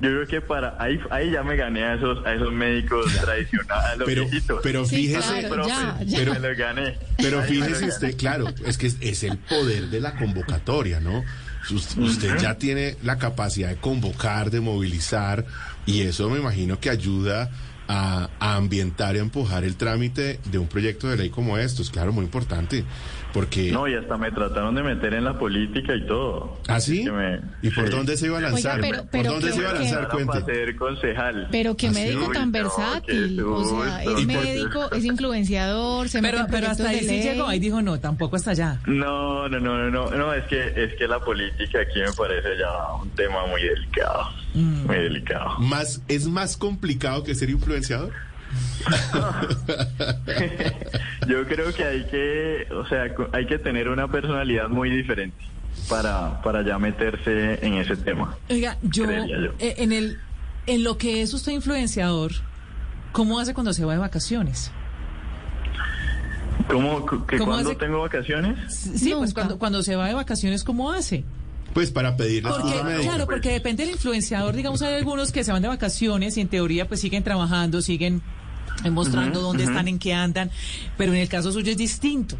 yo 0.00 0.08
creo 0.10 0.26
que 0.26 0.40
para 0.40 0.76
ahí, 0.82 1.00
ahí 1.10 1.30
ya 1.32 1.42
me 1.42 1.56
gané 1.56 1.84
a 1.84 1.94
esos, 1.94 2.24
a 2.24 2.34
esos 2.34 2.52
médicos 2.52 3.06
tradicionales, 3.20 3.92
a 3.92 3.96
los 3.96 4.06
Pero, 4.06 4.22
viejitos. 4.28 4.60
pero 4.62 4.84
Sí, 4.84 4.96
fíjese, 4.96 5.48
claro, 5.48 5.66
ya, 5.68 5.98
ya. 6.04 6.18
Pero- 6.18 6.32
me 6.34 6.40
los 6.40 6.56
gané. 6.56 6.98
pero 7.16 7.42
fíjese 7.42 7.86
usted, 7.86 8.16
claro, 8.16 8.46
es 8.64 8.78
que 8.78 8.86
es, 8.86 8.96
es 9.00 9.22
el 9.24 9.38
poder 9.38 9.88
de 9.88 10.00
la 10.00 10.14
convocatoria, 10.16 11.00
¿no? 11.00 11.24
Us- 11.70 11.96
Usted 11.96 12.38
ya 12.38 12.54
tiene 12.56 12.96
la 13.02 13.18
capacidad 13.18 13.68
de 13.68 13.76
convocar, 13.76 14.50
de 14.50 14.60
movilizar, 14.60 15.44
y 15.84 16.02
eso 16.02 16.30
me 16.30 16.38
imagino 16.38 16.78
que 16.80 16.90
ayuda 16.90 17.50
a, 17.88 18.28
a 18.38 18.56
ambientar 18.56 19.16
y 19.16 19.18
a 19.18 19.22
empujar 19.22 19.64
el 19.64 19.76
trámite 19.76 20.38
de 20.50 20.58
un 20.58 20.68
proyecto 20.68 21.08
de 21.08 21.16
ley 21.16 21.30
como 21.30 21.56
estos. 21.58 21.90
Claro, 21.90 22.12
muy 22.12 22.24
importante, 22.24 22.84
porque... 23.32 23.72
No, 23.72 23.88
y 23.88 23.94
hasta 23.94 24.16
me 24.18 24.30
trataron 24.30 24.74
de 24.74 24.82
meter 24.82 25.14
en 25.14 25.24
la 25.24 25.38
política 25.38 25.94
y 25.94 26.06
todo. 26.06 26.58
¿Ah, 26.68 26.80
sí? 26.80 27.04
Que 27.04 27.10
me- 27.12 27.40
¿Y 27.62 27.70
por 27.70 27.86
sí. 27.86 27.90
dónde 27.90 28.16
se 28.16 28.26
iba 28.26 28.38
a 28.38 28.40
lanzar? 28.42 28.80
Oiga, 28.80 28.88
pero- 28.90 29.02
¿Por 29.02 29.10
pero 29.10 29.30
dónde 29.32 29.46
que- 29.48 29.52
se 29.54 29.58
iba 29.60 29.70
a 29.70 29.72
que- 29.72 29.78
lanzar? 29.80 30.08
Para 30.26 30.44
ser 30.44 30.76
concejal. 30.76 31.48
Pero 31.50 31.76
qué 31.76 31.88
¿Ah, 31.88 31.92
médico 31.92 32.30
tan 32.32 32.46
no, 32.52 32.52
versátil. 32.52 33.40
O 33.42 33.64
sea, 33.64 34.02
es 34.04 34.10
¿Y 34.10 34.26
por- 34.26 34.26
médico, 34.26 34.90
es 34.92 35.04
influenciador, 35.04 36.08
se 36.08 36.20
mete 36.20 36.32
Pero, 36.34 36.44
en 36.46 36.50
pero 36.50 36.66
hasta 36.68 36.88
ahí 36.90 37.00
sí 37.00 37.22
llegó. 37.22 37.46
Ahí 37.46 37.58
dijo, 37.58 37.80
no, 37.82 37.98
tampoco 38.00 38.36
hasta 38.36 38.50
allá. 38.52 38.80
No, 38.86 39.48
no, 39.48 39.60
no, 39.60 39.78
no, 39.78 39.90
no, 39.90 40.10
no, 40.10 40.34
es 40.34 40.44
que 40.44 40.72
es 40.76 40.94
que 40.94 41.06
la 41.08 41.20
política 41.20 41.80
aquí 41.80 42.00
me 42.00 42.12
parece 42.12 42.48
ya 42.58 42.92
un 43.00 43.08
tema 43.10 43.46
muy 43.46 43.62
delicado, 43.62 44.28
Mm. 44.58 44.86
muy 44.86 44.96
delicado. 44.96 45.58
Más, 45.58 46.00
¿Es 46.08 46.26
más 46.26 46.56
complicado 46.56 47.22
que 47.24 47.34
ser 47.34 47.50
influenciador? 47.50 48.12
Yo 51.28 51.46
creo 51.46 51.72
que 51.74 51.84
hay 51.84 52.04
que, 52.06 52.66
o 52.72 52.86
sea, 52.88 53.04
hay 53.32 53.46
que 53.46 53.58
tener 53.58 53.88
una 53.88 54.08
personalidad 54.08 54.68
muy 54.68 54.90
diferente 54.90 55.36
para 55.88 56.40
para 56.42 56.62
ya 56.62 56.78
meterse 56.78 57.64
en 57.64 57.74
ese 57.74 57.96
tema. 57.96 58.36
Oiga, 58.50 58.76
yo, 58.82 59.04
yo. 59.26 59.52
eh, 59.58 59.74
en 59.78 59.92
el 59.92 60.18
en 60.66 60.84
lo 60.84 60.98
que 60.98 61.22
es 61.22 61.32
usted 61.34 61.52
influenciador, 61.52 62.32
¿cómo 63.12 63.38
hace 63.38 63.54
cuando 63.54 63.72
se 63.72 63.84
va 63.84 63.92
de 63.92 63.98
vacaciones? 63.98 64.70
¿Cómo 66.68 67.06
que 67.26 67.38
¿Cómo 67.38 67.52
cuando 67.52 67.70
hace- 67.70 67.78
tengo 67.78 68.00
vacaciones? 68.00 68.74
Sí, 68.74 69.14
pues 69.16 69.32
cuando, 69.32 69.58
cuando 69.58 69.82
se 69.82 69.96
va 69.96 70.08
de 70.08 70.14
vacaciones, 70.14 70.64
¿cómo 70.64 70.90
hace? 70.92 71.24
Pues 71.78 71.92
para 71.92 72.16
pedir 72.16 72.42
la 72.42 72.50
Porque, 72.50 72.66
excusa 72.70 72.84
médica. 72.84 73.02
claro, 73.08 73.26
porque 73.26 73.50
depende 73.52 73.84
del 73.84 73.92
influenciador, 73.92 74.52
digamos, 74.56 74.82
hay 74.82 74.94
algunos 74.94 75.30
que 75.30 75.44
se 75.44 75.52
van 75.52 75.62
de 75.62 75.68
vacaciones 75.68 76.36
y 76.36 76.40
en 76.40 76.48
teoría 76.48 76.88
pues 76.88 77.00
siguen 77.00 77.22
trabajando, 77.22 77.82
siguen 77.82 78.20
mostrando 78.90 79.40
dónde 79.40 79.62
están, 79.62 79.86
en 79.86 80.00
qué 80.00 80.12
andan, 80.12 80.50
pero 80.96 81.12
en 81.12 81.20
el 81.20 81.28
caso 81.28 81.52
suyo 81.52 81.70
es 81.70 81.78
distinto. 81.78 82.36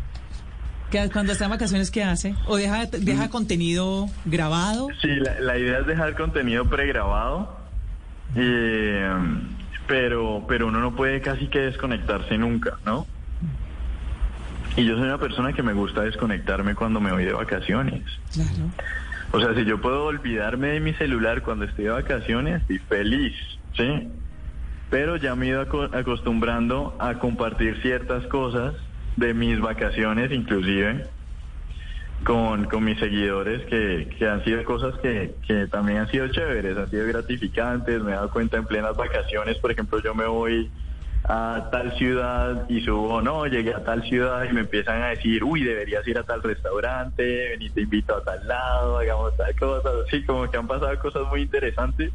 ¿Qué- 0.91 1.09
Cuando 1.13 1.31
está 1.31 1.45
en 1.45 1.51
vacaciones, 1.51 1.93
¿qué 1.93 2.03
hace? 2.03 2.35
¿O 2.49 2.57
deja, 2.57 2.87
deja 2.87 3.29
contenido 3.31 4.09
grabado? 4.25 4.89
Sí, 5.01 5.07
la, 5.07 5.39
la 5.39 5.57
idea 5.57 5.79
es 5.79 5.87
dejar 5.87 6.17
contenido 6.17 6.65
pregrabado, 6.65 7.57
eh, 8.35 9.09
pero, 9.87 10.45
pero 10.49 10.67
uno 10.67 10.81
no 10.81 10.97
puede 10.97 11.21
casi 11.21 11.47
que 11.47 11.61
desconectarse 11.61 12.37
nunca, 12.37 12.73
¿no? 12.85 13.07
Y 14.77 14.85
yo 14.85 14.95
soy 14.95 15.05
una 15.05 15.19
persona 15.19 15.53
que 15.53 15.63
me 15.63 15.75
gusta 15.75 16.03
desconectarme 16.03 16.75
cuando 16.75 16.99
me 17.01 17.13
voy 17.13 17.25
de 17.25 17.33
vacaciones. 17.33 18.03
Claro. 18.33 18.71
O 19.31 19.41
sea, 19.41 19.55
si 19.55 19.65
yo 19.65 19.81
puedo 19.81 20.05
olvidarme 20.05 20.69
de 20.69 20.81
mi 20.81 20.95
celular 20.95 21.43
cuando 21.43 21.67
estoy 21.67 21.85
de 21.87 21.91
vacaciones, 21.91 22.63
estoy 22.63 22.79
feliz, 22.79 23.37
¿sí? 23.77 24.13
Pero 24.89 25.17
ya 25.17 25.35
me 25.35 25.47
he 25.47 25.49
ido 25.51 25.61
aco- 25.61 25.91
acostumbrando 25.93 26.97
a 26.99 27.19
compartir 27.19 27.81
ciertas 27.83 28.27
cosas 28.29 28.75
de 29.17 29.35
mis 29.35 29.61
vacaciones, 29.61 30.33
inclusive, 30.33 31.11
con, 32.25 32.65
con 32.65 32.85
mis 32.85 32.99
seguidores, 32.99 33.67
que, 33.67 34.09
que 34.19 34.27
han 34.29 34.43
sido 34.45 34.65
cosas 34.65 34.95
que, 35.01 35.37
que 35.47 35.67
también 35.69 35.99
han 35.99 36.11
sido 36.11 36.29
chéveres, 36.29 36.77
han 36.77 36.91
sido 36.91 37.07
gratificantes. 37.07 38.01
Me 38.03 38.13
he 38.13 38.15
dado 38.15 38.31
cuenta 38.31 38.57
en 38.57 38.65
plenas 38.65 38.97
vacaciones, 38.97 39.59
por 39.59 39.71
ejemplo, 39.71 40.01
yo 40.03 40.15
me 40.15 40.27
voy 40.27 40.73
a 41.29 41.69
tal 41.71 41.93
ciudad 41.99 42.65
y 42.71 42.81
subo, 42.81 43.21
no, 43.21 43.47
llegué 43.47 43.75
a 43.75 43.85
tal 43.85 44.03
ciudad 44.03 44.45
y 44.49 44.53
me 44.55 44.61
empiezan 44.61 45.03
a 45.03 45.09
decir, 45.09 45.45
uy, 45.45 45.63
deberías 45.63 46.07
ir 46.09 46.17
a 46.17 46.23
tal 46.23 46.43
restaurante, 46.43 47.51
vení, 47.51 47.69
te 47.69 47.83
invito 47.83 48.17
a 48.17 48.25
tal 48.25 48.49
lado, 48.49 48.97
hagamos 48.97 49.37
tal 49.37 49.55
cosa, 49.55 49.91
así 50.07 50.25
como 50.25 50.51
que 50.51 50.57
han 50.57 50.67
pasado 50.67 50.99
cosas 50.99 51.25
muy 51.31 51.43
interesantes 51.43 52.13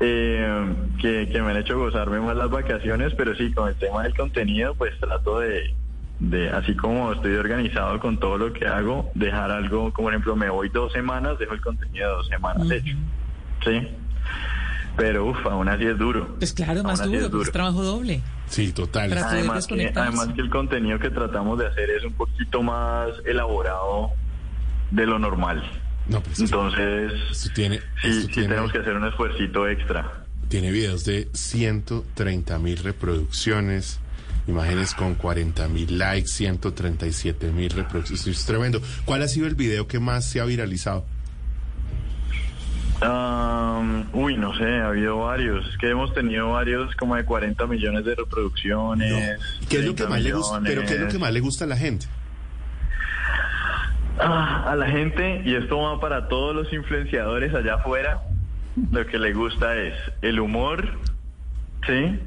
eh, 0.00 0.74
que, 0.98 1.28
que 1.28 1.42
me 1.42 1.50
han 1.50 1.58
hecho 1.58 1.78
gozarme 1.78 2.18
más 2.20 2.36
las 2.36 2.48
vacaciones, 2.48 3.12
pero 3.14 3.34
sí, 3.34 3.52
con 3.52 3.68
el 3.68 3.76
tema 3.76 4.04
del 4.04 4.14
contenido, 4.14 4.74
pues 4.74 4.98
trato 4.98 5.40
de, 5.40 5.74
de, 6.18 6.48
así 6.48 6.74
como 6.74 7.12
estoy 7.12 7.34
organizado 7.34 8.00
con 8.00 8.18
todo 8.18 8.38
lo 8.38 8.52
que 8.54 8.66
hago, 8.66 9.10
dejar 9.14 9.50
algo, 9.50 9.92
como 9.92 10.06
por 10.06 10.14
ejemplo, 10.14 10.36
me 10.36 10.48
voy 10.48 10.70
dos 10.70 10.90
semanas, 10.92 11.38
dejo 11.38 11.52
el 11.52 11.60
contenido 11.60 12.08
de 12.08 12.16
dos 12.16 12.28
semanas 12.28 12.70
hecho, 12.70 12.96
¿sí? 13.62 13.88
Pero 14.96 15.26
uff, 15.26 15.44
aún 15.46 15.68
así 15.68 15.84
es 15.84 15.98
duro. 15.98 16.36
Pues 16.38 16.52
claro, 16.54 16.82
más 16.82 17.02
duro, 17.04 17.30
pues 17.30 17.48
es 17.48 17.52
trabajo 17.52 17.82
doble. 17.82 18.22
Sí, 18.48 18.72
total. 18.72 19.10
Para- 19.10 19.22
poder 19.24 19.38
Además 19.40 19.66
que, 19.66 19.74
desconectarse. 19.74 20.08
además 20.18 20.34
que 20.34 20.40
el 20.40 20.50
contenido 20.50 20.98
que 20.98 21.10
tratamos 21.10 21.58
de 21.58 21.66
hacer 21.66 21.90
es 21.90 22.04
un 22.04 22.14
poquito 22.14 22.62
más 22.62 23.08
elaborado 23.26 24.10
de 24.90 25.06
lo 25.06 25.18
normal. 25.18 25.62
No, 26.08 26.20
pues 26.22 26.38
Entonces, 26.40 27.12
esto 27.30 27.50
tiene, 27.54 27.78
sí, 28.00 28.08
esto 28.08 28.20
sí 28.22 28.26
tiene, 28.28 28.48
tenemos 28.50 28.72
que 28.72 28.78
hacer 28.78 28.94
un 28.94 29.04
esfuercito 29.06 29.68
extra. 29.68 30.24
tiene 30.48 30.70
videos 30.70 31.04
de 31.04 31.28
130 31.34 32.58
mil 32.60 32.78
reproducciones, 32.78 33.98
imágenes 34.46 34.94
con 34.94 35.16
40 35.16 35.66
mil 35.68 35.98
likes, 35.98 36.28
137 36.28 37.50
mil 37.50 37.70
reproducciones. 37.70 38.20
Esto 38.20 38.30
es 38.30 38.44
tremendo. 38.46 38.80
¿Cuál 39.04 39.22
ha 39.22 39.28
sido 39.28 39.46
el 39.48 39.56
video 39.56 39.88
que 39.88 39.98
más 39.98 40.24
se 40.24 40.40
ha 40.40 40.44
viralizado? 40.44 41.04
Am, 43.00 44.06
uy, 44.12 44.36
no 44.36 44.54
sé, 44.56 44.64
ha 44.64 44.88
habido 44.88 45.18
varios. 45.18 45.66
Es 45.68 45.76
que 45.78 45.90
hemos 45.90 46.14
tenido 46.14 46.50
varios 46.50 46.94
como 46.96 47.16
de 47.16 47.24
40 47.24 47.66
millones 47.66 48.04
de 48.04 48.14
reproducciones. 48.14 49.40
¿Qué 49.68 49.78
es 49.78 49.84
lo 49.84 49.94
que 49.94 50.04
30 50.04 50.08
más 50.08 50.22
le 50.22 50.32
gusta? 50.32 50.60
Pero 50.64 50.82
¿qué 50.82 50.94
es 50.94 51.00
lo 51.00 51.08
que 51.08 51.18
más 51.18 51.32
le 51.32 51.40
gusta 51.40 51.64
a 51.64 51.68
la 51.68 51.76
gente? 51.76 52.06
Ah, 54.18 54.64
a 54.70 54.76
la 54.76 54.86
gente, 54.86 55.42
y 55.44 55.54
esto 55.54 55.78
va 55.78 56.00
para 56.00 56.28
todos 56.28 56.56
los 56.56 56.72
influenciadores 56.72 57.54
allá 57.54 57.74
afuera, 57.74 58.22
lo 58.90 59.06
que 59.06 59.18
le 59.18 59.34
gusta 59.34 59.76
es 59.76 59.94
el 60.22 60.40
humor, 60.40 60.88
¿sí? 61.86 62.18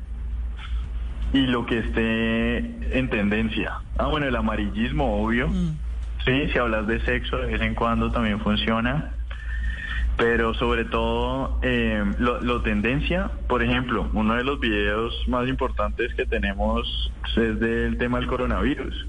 Y 1.34 1.48
lo 1.48 1.66
que 1.66 1.80
esté 1.80 2.58
en 2.98 3.10
tendencia. 3.10 3.80
Ah, 3.98 4.06
bueno, 4.06 4.28
el 4.28 4.36
amarillismo, 4.36 5.24
obvio. 5.24 5.50
Sí, 6.26 6.50
si 6.52 6.58
hablas 6.60 6.86
de 6.86 7.04
sexo, 7.06 7.38
de 7.38 7.48
vez 7.48 7.62
en 7.62 7.74
cuando 7.74 8.12
también 8.12 8.40
funciona. 8.40 9.14
Pero 10.20 10.54
sobre 10.54 10.84
todo, 10.84 11.58
eh, 11.64 12.04
lo, 12.20 12.42
lo 12.42 12.62
tendencia, 12.62 13.32
por 13.48 13.64
ejemplo, 13.64 14.10
uno 14.14 14.36
de 14.36 14.44
los 14.44 14.60
videos 14.60 15.16
más 15.28 15.48
importantes 15.48 16.14
que 16.14 16.26
tenemos 16.26 17.12
es 17.38 17.60
del 17.60 17.98
tema 17.98 18.20
del 18.20 18.28
coronavirus. 18.28 19.08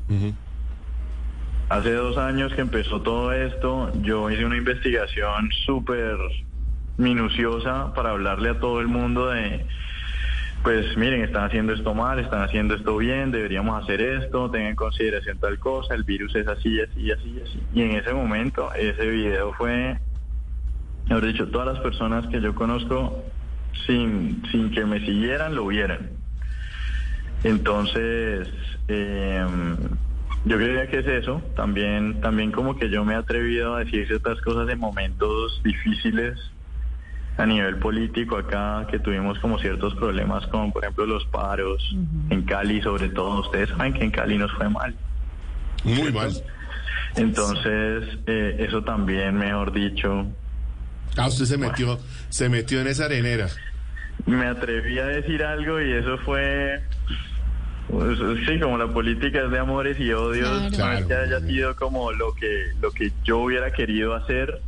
Hace 1.68 1.92
dos 1.94 2.16
años 2.16 2.52
que 2.54 2.60
empezó 2.60 3.00
todo 3.02 3.32
esto, 3.32 3.92
yo 4.02 4.30
hice 4.30 4.44
una 4.44 4.56
investigación 4.56 5.50
súper 5.66 6.16
minuciosa 6.96 7.92
para 7.94 8.10
hablarle 8.10 8.50
a 8.50 8.60
todo 8.60 8.80
el 8.80 8.88
mundo 8.88 9.30
de, 9.30 9.66
pues 10.62 10.96
miren, 10.96 11.22
están 11.22 11.44
haciendo 11.44 11.72
esto 11.72 11.94
mal, 11.94 12.18
están 12.18 12.42
haciendo 12.42 12.74
esto 12.74 12.96
bien, 12.96 13.30
deberíamos 13.30 13.82
hacer 13.82 14.00
esto, 14.00 14.50
tengan 14.50 14.70
en 14.70 14.76
consideración 14.76 15.38
tal 15.38 15.58
cosa, 15.58 15.94
el 15.94 16.04
virus 16.04 16.34
es 16.36 16.46
así, 16.46 16.80
así, 16.80 17.10
así, 17.10 17.40
así. 17.42 17.62
Y 17.72 17.82
en 17.82 17.92
ese 17.92 18.12
momento, 18.12 18.72
ese 18.74 19.08
video 19.08 19.52
fue, 19.54 19.98
mejor 21.08 21.26
dicho, 21.26 21.48
todas 21.48 21.66
las 21.66 21.80
personas 21.80 22.26
que 22.28 22.40
yo 22.40 22.54
conozco, 22.54 23.24
sin, 23.86 24.42
sin 24.50 24.70
que 24.70 24.84
me 24.84 25.00
siguieran, 25.00 25.54
lo 25.54 25.66
vieran. 25.66 26.10
Entonces, 27.44 28.48
eh, 28.88 29.46
yo 30.44 30.56
creía 30.56 30.88
que 30.88 30.98
es 30.98 31.06
eso. 31.06 31.42
También, 31.56 32.20
también 32.20 32.52
como 32.52 32.76
que 32.76 32.90
yo 32.90 33.04
me 33.04 33.14
he 33.14 33.16
atrevido 33.16 33.74
a 33.74 33.80
decir 33.80 34.06
ciertas 34.06 34.40
cosas 34.40 34.68
en 34.68 34.78
momentos 34.78 35.60
difíciles 35.62 36.38
a 37.36 37.46
nivel 37.46 37.76
político 37.76 38.36
acá, 38.36 38.86
que 38.90 38.98
tuvimos 38.98 39.38
como 39.38 39.58
ciertos 39.58 39.94
problemas 39.94 40.46
con, 40.48 40.72
por 40.72 40.84
ejemplo, 40.84 41.06
los 41.06 41.24
paros 41.26 41.96
en 42.28 42.42
Cali, 42.42 42.82
sobre 42.82 43.08
todo. 43.08 43.40
Ustedes 43.40 43.70
saben 43.70 43.94
que 43.94 44.04
en 44.04 44.10
Cali 44.10 44.36
nos 44.36 44.52
fue 44.52 44.68
mal. 44.68 44.94
Muy 45.84 46.12
mal. 46.12 46.30
Entonces, 47.16 48.18
eh, 48.26 48.56
eso 48.58 48.82
también, 48.82 49.36
mejor 49.36 49.72
dicho, 49.72 50.26
Ah, 51.16 51.26
usted 51.28 51.44
se 51.44 51.58
metió, 51.58 51.98
se 52.28 52.48
metió 52.48 52.80
en 52.80 52.86
esa 52.88 53.06
arenera. 53.06 53.48
me 54.26 54.46
atreví 54.46 54.98
a 54.98 55.06
decir 55.06 55.42
algo 55.42 55.80
y 55.80 55.92
eso 55.92 56.18
fue 56.18 56.80
pues, 57.88 58.18
sí 58.46 58.60
como 58.60 58.78
la 58.78 58.86
política 58.86 59.42
es 59.44 59.50
de 59.50 59.58
amores 59.58 59.98
y 59.98 60.12
odios 60.12 60.72
Claro. 60.74 61.06
que 61.08 61.14
haya 61.14 61.40
sido 61.40 61.74
como 61.76 62.12
lo 62.12 62.34
que 62.34 62.66
lo 62.80 62.92
que 62.92 63.10
yo 63.24 63.38
hubiera 63.38 63.72
querido 63.72 64.14
hacer 64.14 64.60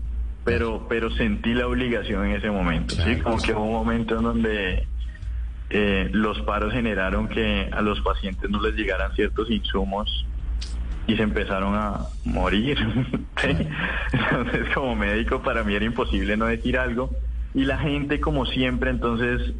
pero, 0.44 0.86
pero 0.88 1.08
sentí 1.14 1.54
la 1.54 1.68
obligación 1.68 2.26
en 2.26 2.32
ese 2.36 2.50
momento, 2.50 2.96
¿sí? 2.96 3.14
Como 3.20 3.40
que 3.40 3.52
hubo 3.52 3.62
un 3.64 3.72
momento 3.74 4.16
en 4.16 4.22
donde 4.24 4.88
eh, 5.70 6.08
los 6.12 6.40
paros 6.40 6.72
generaron 6.72 7.28
que 7.28 7.68
a 7.70 7.80
los 7.80 8.00
pacientes 8.00 8.50
no 8.50 8.60
les 8.60 8.74
llegaran 8.74 9.14
ciertos 9.14 9.48
insumos 9.50 10.26
y 11.06 11.16
se 11.16 11.22
empezaron 11.22 11.74
a 11.74 12.06
morir. 12.24 12.78
¿sí? 13.40 13.56
Entonces, 14.12 14.68
como 14.74 14.94
médico, 14.96 15.42
para 15.42 15.64
mí 15.64 15.74
era 15.74 15.84
imposible 15.84 16.36
no 16.36 16.46
decir 16.46 16.78
algo. 16.78 17.10
Y 17.54 17.64
la 17.64 17.78
gente, 17.78 18.20
como 18.20 18.46
siempre, 18.46 18.90
entonces 18.90 19.52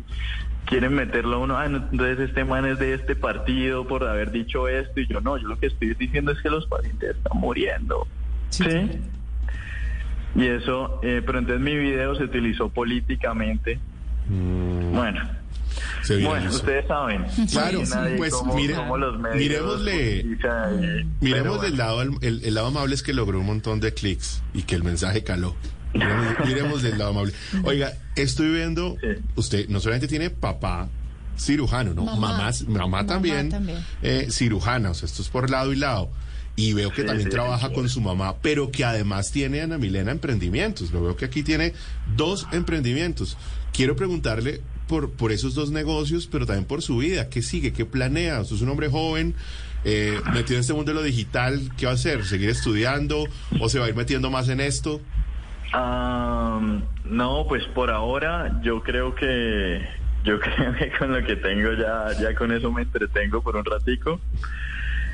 quieren 0.64 0.94
meterlo 0.94 1.36
a 1.36 1.38
uno, 1.40 1.58
ah, 1.58 1.66
entonces 1.66 2.20
este 2.20 2.44
man 2.44 2.64
es 2.64 2.78
de 2.78 2.94
este 2.94 3.16
partido 3.16 3.86
por 3.86 4.04
haber 4.04 4.30
dicho 4.30 4.68
esto. 4.68 5.00
Y 5.00 5.06
yo 5.06 5.20
no, 5.20 5.36
yo 5.36 5.48
lo 5.48 5.58
que 5.58 5.66
estoy 5.66 5.94
diciendo 5.94 6.32
es 6.32 6.40
que 6.40 6.48
los 6.50 6.66
pacientes 6.66 7.16
están 7.16 7.38
muriendo. 7.38 8.06
Sí. 8.50 8.64
¿Sí? 8.64 9.00
Y 10.34 10.46
eso, 10.46 11.00
eh, 11.02 11.22
pero 11.26 11.38
entonces 11.40 11.60
mi 11.62 11.76
video 11.76 12.14
se 12.14 12.24
utilizó 12.24 12.70
políticamente. 12.70 13.78
Mm, 14.28 14.94
Bueno, 14.94 15.20
se 16.02 16.22
bueno, 16.24 16.50
ustedes 16.50 16.86
saben. 16.86 17.24
Claro, 17.50 17.82
pues, 18.16 18.32
cómo- 18.32 18.54
mire- 18.54 18.74
cómo 18.74 18.96
los 18.98 19.18
medios 19.18 19.36
miremosle- 19.62 21.06
Miremos 21.20 21.58
bueno. 21.58 21.76
lado, 21.76 22.02
el, 22.02 22.44
el 22.44 22.54
lado 22.54 22.66
amable 22.68 22.94
es 22.94 23.02
que 23.02 23.12
logró 23.12 23.40
un 23.40 23.46
montón 23.46 23.80
de 23.80 23.92
clics 23.94 24.42
y 24.54 24.62
que 24.62 24.74
el 24.74 24.82
mensaje 24.82 25.22
caló. 25.24 25.54
Miremos, 25.94 26.26
miremos 26.46 26.82
del 26.82 26.98
lado 26.98 27.10
amable. 27.10 27.32
Oiga, 27.64 27.92
estoy 28.16 28.50
viendo, 28.50 28.96
Sí. 29.00 29.08
usted 29.36 29.68
no 29.68 29.78
solamente 29.80 30.08
tiene 30.08 30.30
papá 30.30 30.88
cirujano, 31.38 31.94
¿no? 31.94 32.04
Mamá. 32.04 32.18
mamá, 32.38 32.52
mamá 32.68 33.06
también, 33.06 33.48
también. 33.50 33.78
eh, 34.02 34.28
cirujana, 34.30 34.90
o 34.90 34.94
sea, 34.94 35.06
esto 35.06 35.22
es 35.22 35.28
por 35.28 35.50
lado 35.50 35.72
y 35.72 35.76
lado. 35.76 36.10
Y 36.54 36.74
veo 36.74 36.90
que 36.90 37.00
Sí, 37.00 37.06
también 37.06 37.28
sí, 37.28 37.34
trabaja 37.34 37.68
sí. 37.68 37.74
con 37.74 37.88
su 37.88 38.00
mamá, 38.02 38.36
pero 38.42 38.70
que 38.70 38.84
además 38.84 39.32
tiene 39.32 39.62
Ana 39.62 39.78
Milena 39.78 40.12
emprendimientos. 40.12 40.92
Lo 40.92 41.02
veo 41.02 41.16
que 41.16 41.24
aquí 41.24 41.42
tiene 41.42 41.72
dos 42.16 42.46
emprendimientos. 42.52 43.38
Quiero 43.72 43.96
preguntarle 43.96 44.60
por, 44.88 45.10
por 45.10 45.32
esos 45.32 45.54
dos 45.54 45.70
negocios, 45.70 46.28
pero 46.30 46.46
también 46.46 46.66
por 46.66 46.82
su 46.82 46.98
vida. 46.98 47.28
¿Qué 47.28 47.42
sigue? 47.42 47.72
¿Qué 47.72 47.84
planea? 47.84 48.40
Usted 48.40 48.56
es 48.56 48.62
un 48.62 48.68
hombre 48.68 48.88
joven, 48.88 49.34
eh, 49.84 50.18
metido 50.32 50.54
en 50.54 50.60
este 50.60 50.72
mundo 50.72 50.92
de 50.92 50.94
lo 50.94 51.02
digital. 51.02 51.70
¿Qué 51.76 51.86
va 51.86 51.92
a 51.92 51.94
hacer? 51.94 52.24
¿Seguir 52.24 52.50
estudiando 52.50 53.24
o 53.60 53.68
se 53.68 53.78
va 53.78 53.86
a 53.86 53.88
ir 53.88 53.94
metiendo 53.94 54.30
más 54.30 54.48
en 54.48 54.60
esto? 54.60 55.00
Am, 55.72 56.82
no, 57.04 57.46
pues 57.48 57.64
por 57.74 57.90
ahora 57.90 58.60
yo 58.62 58.82
creo 58.82 59.14
que 59.14 59.80
yo 60.24 60.38
creo 60.40 60.74
que 60.74 60.92
con 60.98 61.12
lo 61.12 61.24
que 61.24 61.36
tengo 61.36 61.72
ya 61.72 62.08
ya 62.20 62.34
con 62.34 62.52
eso 62.52 62.70
me 62.70 62.82
entretengo 62.82 63.42
por 63.42 63.56
un 63.56 63.64
ratico. 63.64 64.20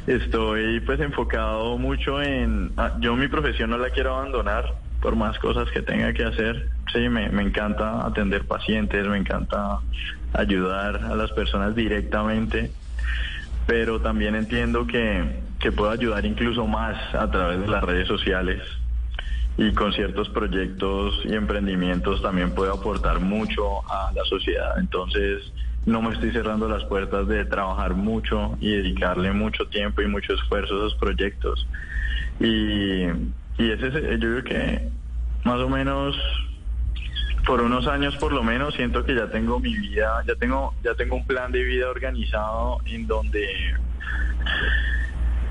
Estoy 0.07 0.81
pues 0.81 1.01
enfocado 1.01 1.77
mucho 1.77 2.21
en 2.23 2.73
ah, 2.77 2.97
yo 2.99 3.15
mi 3.15 3.29
profesión 3.29 3.71
no 3.71 3.79
la 3.79 3.91
quiero 3.91 4.17
abandonar 4.17 4.75
por 5.01 5.17
más 5.17 5.39
cosas 5.39 5.71
que 5.71 5.83
tenga 5.83 6.13
que 6.13 6.25
hacer. 6.25 6.71
Sí, 6.93 7.09
me, 7.09 7.29
me 7.29 7.43
encanta 7.43 8.07
atender 8.07 8.47
pacientes, 8.47 9.07
me 9.07 9.19
encanta 9.19 9.81
ayudar 10.33 10.97
a 11.05 11.15
las 11.15 11.31
personas 11.33 11.75
directamente 11.75 12.73
pero 13.69 14.01
también 14.01 14.35
entiendo 14.35 14.87
que, 14.87 15.43
que 15.61 15.71
puedo 15.73 15.91
ayudar 15.91 16.25
incluso 16.25 16.67
más 16.67 16.97
a 17.15 17.31
través 17.31 17.61
de 17.61 17.69
las 17.69 17.85
redes 17.85 18.09
sociales 18.09 18.63
y 19.59 19.75
con 19.75 19.93
ciertos 19.93 20.31
proyectos 20.31 21.21
y 21.25 21.35
emprendimientos 21.35 22.23
también 22.23 22.55
puedo 22.55 22.73
aportar 22.73 23.21
mucho 23.21 23.87
a 23.87 24.11
la 24.15 24.25
sociedad. 24.25 24.79
Entonces, 24.79 25.53
no 25.85 26.01
me 26.01 26.15
estoy 26.15 26.33
cerrando 26.33 26.67
las 26.67 26.83
puertas 26.85 27.29
de 27.29 27.45
trabajar 27.45 27.93
mucho 27.93 28.57
y 28.59 28.71
dedicarle 28.71 29.33
mucho 29.33 29.67
tiempo 29.67 30.01
y 30.01 30.07
mucho 30.07 30.33
esfuerzo 30.33 30.75
a 30.75 30.87
esos 30.87 30.95
proyectos. 30.95 31.67
Y, 32.41 33.05
y 33.59 33.71
ese 33.71 33.89
es, 33.89 34.21
yo 34.21 34.41
creo 34.41 34.45
que 34.45 34.89
más 35.45 35.61
o 35.61 35.69
menos 35.69 36.17
por 37.47 37.61
unos 37.61 37.87
años 37.87 38.17
por 38.17 38.33
lo 38.33 38.43
menos 38.43 38.75
siento 38.75 39.05
que 39.05 39.15
ya 39.15 39.29
tengo 39.29 39.59
mi 39.59 39.75
vida, 39.77 40.23
ya 40.27 40.35
tengo, 40.37 40.75
ya 40.85 40.95
tengo 40.95 41.17
un 41.17 41.27
plan 41.27 41.51
de 41.51 41.63
vida 41.63 41.89
organizado 41.89 42.79
en 42.87 43.07
donde 43.07 43.49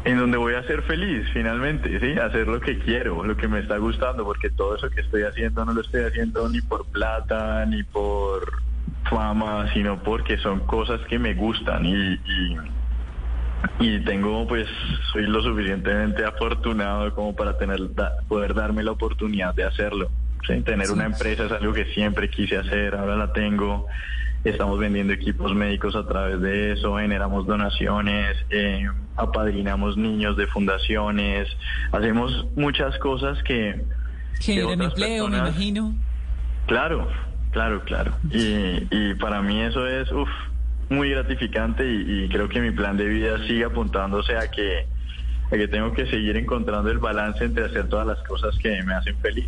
en 0.05 0.17
donde 0.17 0.37
voy 0.37 0.53
a 0.53 0.63
ser 0.63 0.83
feliz 0.83 1.27
finalmente, 1.33 1.99
sí, 1.99 2.17
hacer 2.19 2.47
lo 2.47 2.61
que 2.61 2.79
quiero, 2.79 3.25
lo 3.25 3.35
que 3.35 3.47
me 3.47 3.59
está 3.59 3.77
gustando, 3.77 4.23
porque 4.23 4.49
todo 4.49 4.75
eso 4.75 4.89
que 4.89 5.01
estoy 5.01 5.23
haciendo 5.23 5.65
no 5.65 5.73
lo 5.73 5.81
estoy 5.81 6.03
haciendo 6.03 6.47
ni 6.47 6.61
por 6.61 6.85
plata, 6.85 7.65
ni 7.65 7.83
por 7.83 8.61
fama, 9.09 9.71
sino 9.73 10.01
porque 10.01 10.37
son 10.37 10.61
cosas 10.61 11.01
que 11.07 11.19
me 11.19 11.33
gustan 11.33 11.85
y, 11.85 11.93
y, 11.93 12.57
y 13.79 13.99
tengo 14.03 14.47
pues 14.47 14.67
soy 15.11 15.23
lo 15.27 15.41
suficientemente 15.41 16.23
afortunado 16.25 17.13
como 17.13 17.35
para 17.35 17.57
tener 17.57 17.93
da- 17.93 18.13
poder 18.27 18.53
darme 18.53 18.83
la 18.83 18.91
oportunidad 18.91 19.53
de 19.55 19.63
hacerlo. 19.65 20.09
¿sí? 20.47 20.61
Tener 20.61 20.89
una 20.91 21.05
empresa 21.05 21.45
es 21.45 21.51
algo 21.51 21.73
que 21.73 21.85
siempre 21.93 22.29
quise 22.29 22.57
hacer, 22.57 22.95
ahora 22.95 23.15
la 23.15 23.33
tengo. 23.33 23.87
Estamos 24.43 24.79
vendiendo 24.79 25.11
equipos 25.13 25.53
médicos 25.53 25.95
a 25.95 26.05
través 26.07 26.39
de 26.39 26.71
eso, 26.73 26.97
generamos 26.97 27.45
donaciones, 27.47 28.37
eh, 28.51 28.87
apadrinamos 29.17 29.97
niños 29.97 30.37
de 30.37 30.47
fundaciones, 30.47 31.47
hacemos 31.91 32.45
muchas 32.55 32.97
cosas 32.99 33.41
que... 33.43 33.83
Generan 34.39 34.81
empleo, 34.83 35.27
me 35.27 35.31
personas- 35.37 35.49
imagino. 35.49 35.95
Claro, 36.67 37.07
claro, 37.51 37.81
claro. 37.83 38.13
Y, 38.31 38.87
y 38.91 39.13
para 39.15 39.41
mí 39.41 39.59
eso 39.61 39.85
es 39.87 40.09
uf, 40.11 40.29
muy 40.89 41.09
gratificante 41.11 41.83
y, 41.85 42.23
y 42.25 42.29
creo 42.29 42.47
que 42.49 42.61
mi 42.61 42.71
plan 42.71 42.95
de 42.97 43.05
vida 43.05 43.37
sigue 43.47 43.65
apuntándose 43.65 44.35
a 44.37 44.49
que, 44.49 44.85
tengo 45.69 45.93
que 45.93 46.05
seguir 46.09 46.35
encontrando 46.37 46.89
el 46.91 46.97
balance 46.99 47.43
entre 47.43 47.65
hacer 47.65 47.87
todas 47.89 48.05
las 48.07 48.19
cosas 48.27 48.55
que 48.57 48.81
me 48.83 48.93
hacen 48.93 49.17
feliz. 49.19 49.47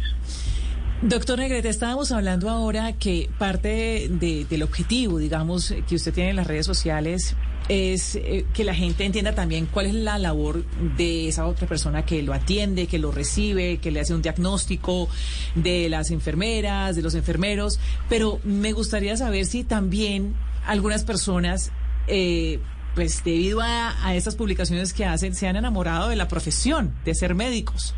Doctor 1.02 1.40
Negrete, 1.40 1.70
estábamos 1.70 2.12
hablando 2.12 2.50
ahora 2.50 2.92
que 2.94 3.30
parte 3.38 4.08
de- 4.10 4.46
del 4.50 4.64
objetivo, 4.64 5.18
digamos, 5.18 5.74
que 5.88 5.96
usted 5.96 6.14
tiene 6.14 6.32
en 6.32 6.36
las 6.36 6.48
redes 6.48 6.66
sociales 6.66 7.36
es 7.70 8.16
eh, 8.16 8.46
que 8.54 8.64
la 8.64 8.74
gente 8.74 9.06
entienda 9.06 9.34
también 9.36 9.68
cuál 9.68 9.86
es 9.86 9.94
la 9.94 10.18
labor 10.18 10.64
de 10.98 11.28
esa 11.28 11.46
otra 11.46 11.68
persona 11.68 12.04
que 12.04 12.22
lo 12.24 12.34
atiende, 12.34 12.88
que 12.88 12.98
lo 13.00 13.12
recibe, 13.12 13.78
que 13.78 13.92
le 13.92 14.00
hace 14.02 14.14
un 14.14 14.22
diagnóstico, 14.24 15.08
de 15.56 15.88
las 15.88 16.10
enfermeras, 16.12 16.96
de 16.96 17.02
los 17.04 17.14
enfermeros. 17.16 17.80
Pero 18.10 18.40
me 18.44 18.72
gustaría 18.74 19.16
saber 19.16 19.46
si 19.46 19.64
también 19.64 20.34
algunas 20.66 21.04
personas, 21.04 21.72
eh, 22.08 22.60
pues 22.96 23.24
debido 23.24 23.62
a, 23.62 24.06
a 24.06 24.16
estas 24.16 24.36
publicaciones 24.36 24.94
que 24.94 25.06
hacen, 25.06 25.34
se 25.36 25.48
han 25.48 25.56
enamorado 25.56 26.10
de 26.10 26.16
la 26.16 26.28
profesión, 26.28 26.94
de 27.06 27.16
ser 27.16 27.36
médicos. 27.36 27.96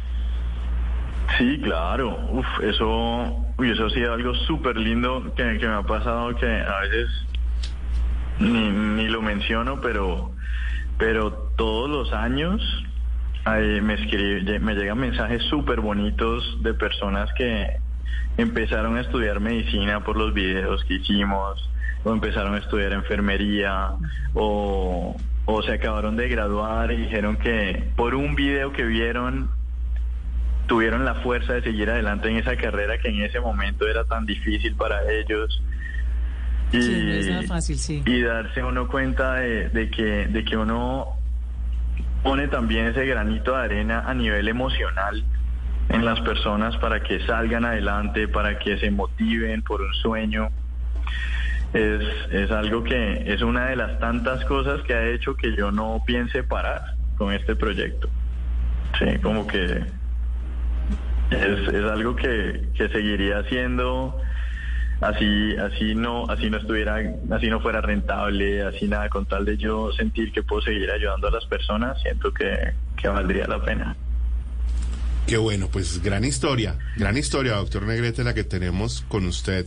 Sí, 1.37 1.59
claro. 1.63 2.17
Uf, 2.31 2.45
eso, 2.63 3.45
uy, 3.57 3.71
eso 3.71 3.85
ha 3.85 3.89
sido 3.89 4.13
algo 4.13 4.33
súper 4.35 4.77
lindo 4.77 5.33
que, 5.35 5.57
que 5.57 5.67
me 5.67 5.75
ha 5.75 5.83
pasado 5.83 6.35
que 6.35 6.45
a 6.45 6.79
veces 6.81 7.09
ni, 8.39 8.69
ni 8.69 9.07
lo 9.07 9.21
menciono, 9.21 9.79
pero, 9.81 10.31
pero 10.97 11.31
todos 11.55 11.89
los 11.89 12.13
años 12.13 12.61
me, 13.45 13.93
escribe, 13.93 14.59
me 14.59 14.75
llegan 14.75 14.99
mensajes 14.99 15.43
súper 15.43 15.79
bonitos 15.79 16.61
de 16.61 16.73
personas 16.73 17.29
que 17.37 17.77
empezaron 18.37 18.97
a 18.97 19.01
estudiar 19.01 19.39
medicina 19.39 20.03
por 20.03 20.17
los 20.17 20.33
videos 20.33 20.83
que 20.85 20.95
hicimos, 20.95 21.69
o 22.03 22.13
empezaron 22.13 22.55
a 22.55 22.59
estudiar 22.59 22.93
enfermería, 22.93 23.91
o, 24.33 25.15
o 25.45 25.63
se 25.63 25.73
acabaron 25.73 26.15
de 26.15 26.27
graduar 26.29 26.91
y 26.91 26.97
dijeron 26.97 27.37
que 27.37 27.91
por 27.95 28.15
un 28.15 28.35
video 28.35 28.71
que 28.73 28.83
vieron 28.83 29.49
tuvieron 30.67 31.03
la 31.03 31.15
fuerza 31.15 31.53
de 31.53 31.63
seguir 31.63 31.89
adelante 31.89 32.29
en 32.29 32.37
esa 32.37 32.55
carrera 32.55 32.97
que 32.97 33.09
en 33.09 33.21
ese 33.21 33.39
momento 33.39 33.87
era 33.87 34.05
tan 34.05 34.25
difícil 34.25 34.75
para 34.75 35.01
ellos. 35.11 35.61
Y, 36.71 36.81
Sí, 36.81 37.03
no 37.03 37.11
es 37.11 37.27
nada 37.27 37.43
fácil, 37.43 37.77
sí. 37.77 38.01
y 38.05 38.21
darse 38.21 38.63
uno 38.63 38.87
cuenta 38.87 39.35
de, 39.35 39.67
de 39.69 39.89
que, 39.89 40.27
de 40.27 40.45
que 40.45 40.55
uno 40.55 41.17
pone 42.23 42.47
también 42.47 42.85
ese 42.85 43.05
granito 43.05 43.57
de 43.57 43.63
arena 43.63 44.03
a 44.07 44.13
nivel 44.13 44.47
emocional 44.47 45.23
en 45.89 46.05
las 46.05 46.21
personas 46.21 46.77
para 46.77 47.01
que 47.03 47.25
salgan 47.25 47.65
adelante, 47.65 48.27
para 48.27 48.57
que 48.57 48.77
se 48.77 48.91
motiven 48.91 49.61
por 49.63 49.81
un 49.81 49.93
sueño. 49.95 50.49
Es, 51.73 52.03
es 52.31 52.51
algo 52.51 52.83
que 52.83 53.23
es 53.33 53.41
una 53.41 53.67
de 53.67 53.77
las 53.77 53.97
tantas 53.99 54.43
cosas 54.45 54.81
que 54.83 54.93
ha 54.93 55.07
hecho 55.07 55.35
que 55.35 55.55
yo 55.55 55.71
no 55.71 56.03
piense 56.05 56.43
parar 56.43 56.81
con 57.17 57.31
este 57.33 57.55
proyecto. 57.55 58.09
Sí, 58.99 59.19
como 59.21 59.47
que 59.47 59.85
es, 61.31 61.67
es 61.73 61.85
algo 61.85 62.15
que, 62.15 62.69
que 62.75 62.89
seguiría 62.89 63.39
haciendo 63.39 64.19
así 64.99 65.55
así 65.57 65.95
no 65.95 66.25
así 66.29 66.49
no 66.49 66.57
estuviera 66.57 67.01
así 67.31 67.49
no 67.49 67.59
fuera 67.59 67.81
rentable 67.81 68.61
así 68.61 68.87
nada 68.87 69.09
con 69.09 69.25
tal 69.25 69.45
de 69.45 69.57
yo 69.57 69.91
sentir 69.93 70.31
que 70.31 70.43
puedo 70.43 70.61
seguir 70.61 70.91
ayudando 70.91 71.27
a 71.27 71.31
las 71.31 71.45
personas 71.45 71.99
siento 72.01 72.31
que, 72.31 72.73
que 72.97 73.07
valdría 73.07 73.47
la 73.47 73.59
pena 73.63 73.95
Qué 75.27 75.37
bueno, 75.37 75.69
pues 75.71 76.01
gran 76.03 76.25
historia, 76.25 76.77
gran 76.97 77.17
historia, 77.17 77.53
doctor 77.53 77.83
Negrete, 77.83 78.23
la 78.23 78.33
que 78.33 78.43
tenemos 78.43 79.05
con 79.07 79.25
usted. 79.25 79.65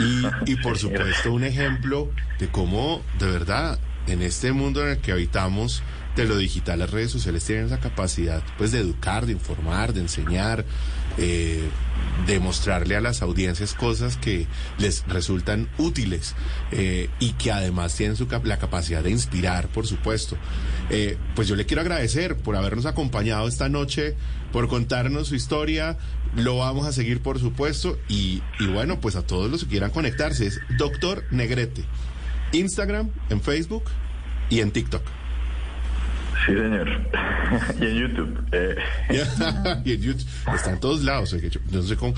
Y, 0.00 0.50
y 0.50 0.56
por 0.56 0.78
supuesto 0.78 1.32
un 1.32 1.44
ejemplo 1.44 2.10
de 2.40 2.48
cómo 2.48 3.02
de 3.18 3.30
verdad 3.30 3.78
en 4.06 4.22
este 4.22 4.52
mundo 4.52 4.82
en 4.82 4.92
el 4.92 4.98
que 4.98 5.12
habitamos 5.12 5.82
de 6.16 6.24
lo 6.24 6.38
digital, 6.38 6.78
las 6.78 6.90
redes 6.90 7.10
sociales 7.10 7.44
tienen 7.44 7.66
esa 7.66 7.78
capacidad 7.78 8.42
pues 8.56 8.72
de 8.72 8.80
educar, 8.80 9.26
de 9.26 9.32
informar, 9.32 9.92
de 9.92 10.00
enseñar, 10.00 10.64
eh, 11.18 11.68
de 12.26 12.40
mostrarle 12.40 12.96
a 12.96 13.00
las 13.02 13.20
audiencias 13.20 13.74
cosas 13.74 14.16
que 14.16 14.46
les 14.78 15.06
resultan 15.06 15.68
útiles 15.76 16.34
eh, 16.72 17.10
y 17.20 17.32
que 17.32 17.52
además 17.52 17.94
tienen 17.94 18.16
su 18.16 18.26
la 18.44 18.58
capacidad 18.58 19.02
de 19.02 19.10
inspirar, 19.10 19.68
por 19.68 19.86
supuesto. 19.86 20.36
Eh, 20.88 21.18
pues 21.34 21.48
yo 21.48 21.54
le 21.54 21.66
quiero 21.66 21.82
agradecer 21.82 22.36
por 22.36 22.56
habernos 22.56 22.86
acompañado 22.86 23.46
esta 23.46 23.68
noche, 23.68 24.16
por 24.52 24.68
contarnos 24.68 25.28
su 25.28 25.34
historia. 25.34 25.98
Lo 26.34 26.56
vamos 26.58 26.86
a 26.86 26.92
seguir, 26.92 27.20
por 27.20 27.38
supuesto. 27.38 27.98
Y, 28.08 28.42
y 28.58 28.66
bueno, 28.66 29.00
pues 29.00 29.16
a 29.16 29.26
todos 29.26 29.50
los 29.50 29.64
que 29.64 29.70
quieran 29.70 29.90
conectarse, 29.90 30.46
es 30.46 30.60
Doctor 30.78 31.24
Negrete. 31.30 31.84
Instagram, 32.52 33.10
en 33.28 33.42
Facebook 33.42 33.84
y 34.48 34.60
en 34.60 34.70
TikTok. 34.70 35.02
Sí, 36.46 36.52
señor. 36.52 36.88
y 37.80 37.84
en 37.84 37.94
YouTube. 37.96 38.44
eh, 38.52 38.76
y 39.84 39.92
en 39.94 40.00
YouTube. 40.00 40.26
Está 40.54 40.72
en 40.72 40.80
todos 40.80 41.02
lados. 41.04 41.34
No 41.72 41.82
sé 41.82 41.96
cómo. 41.96 42.14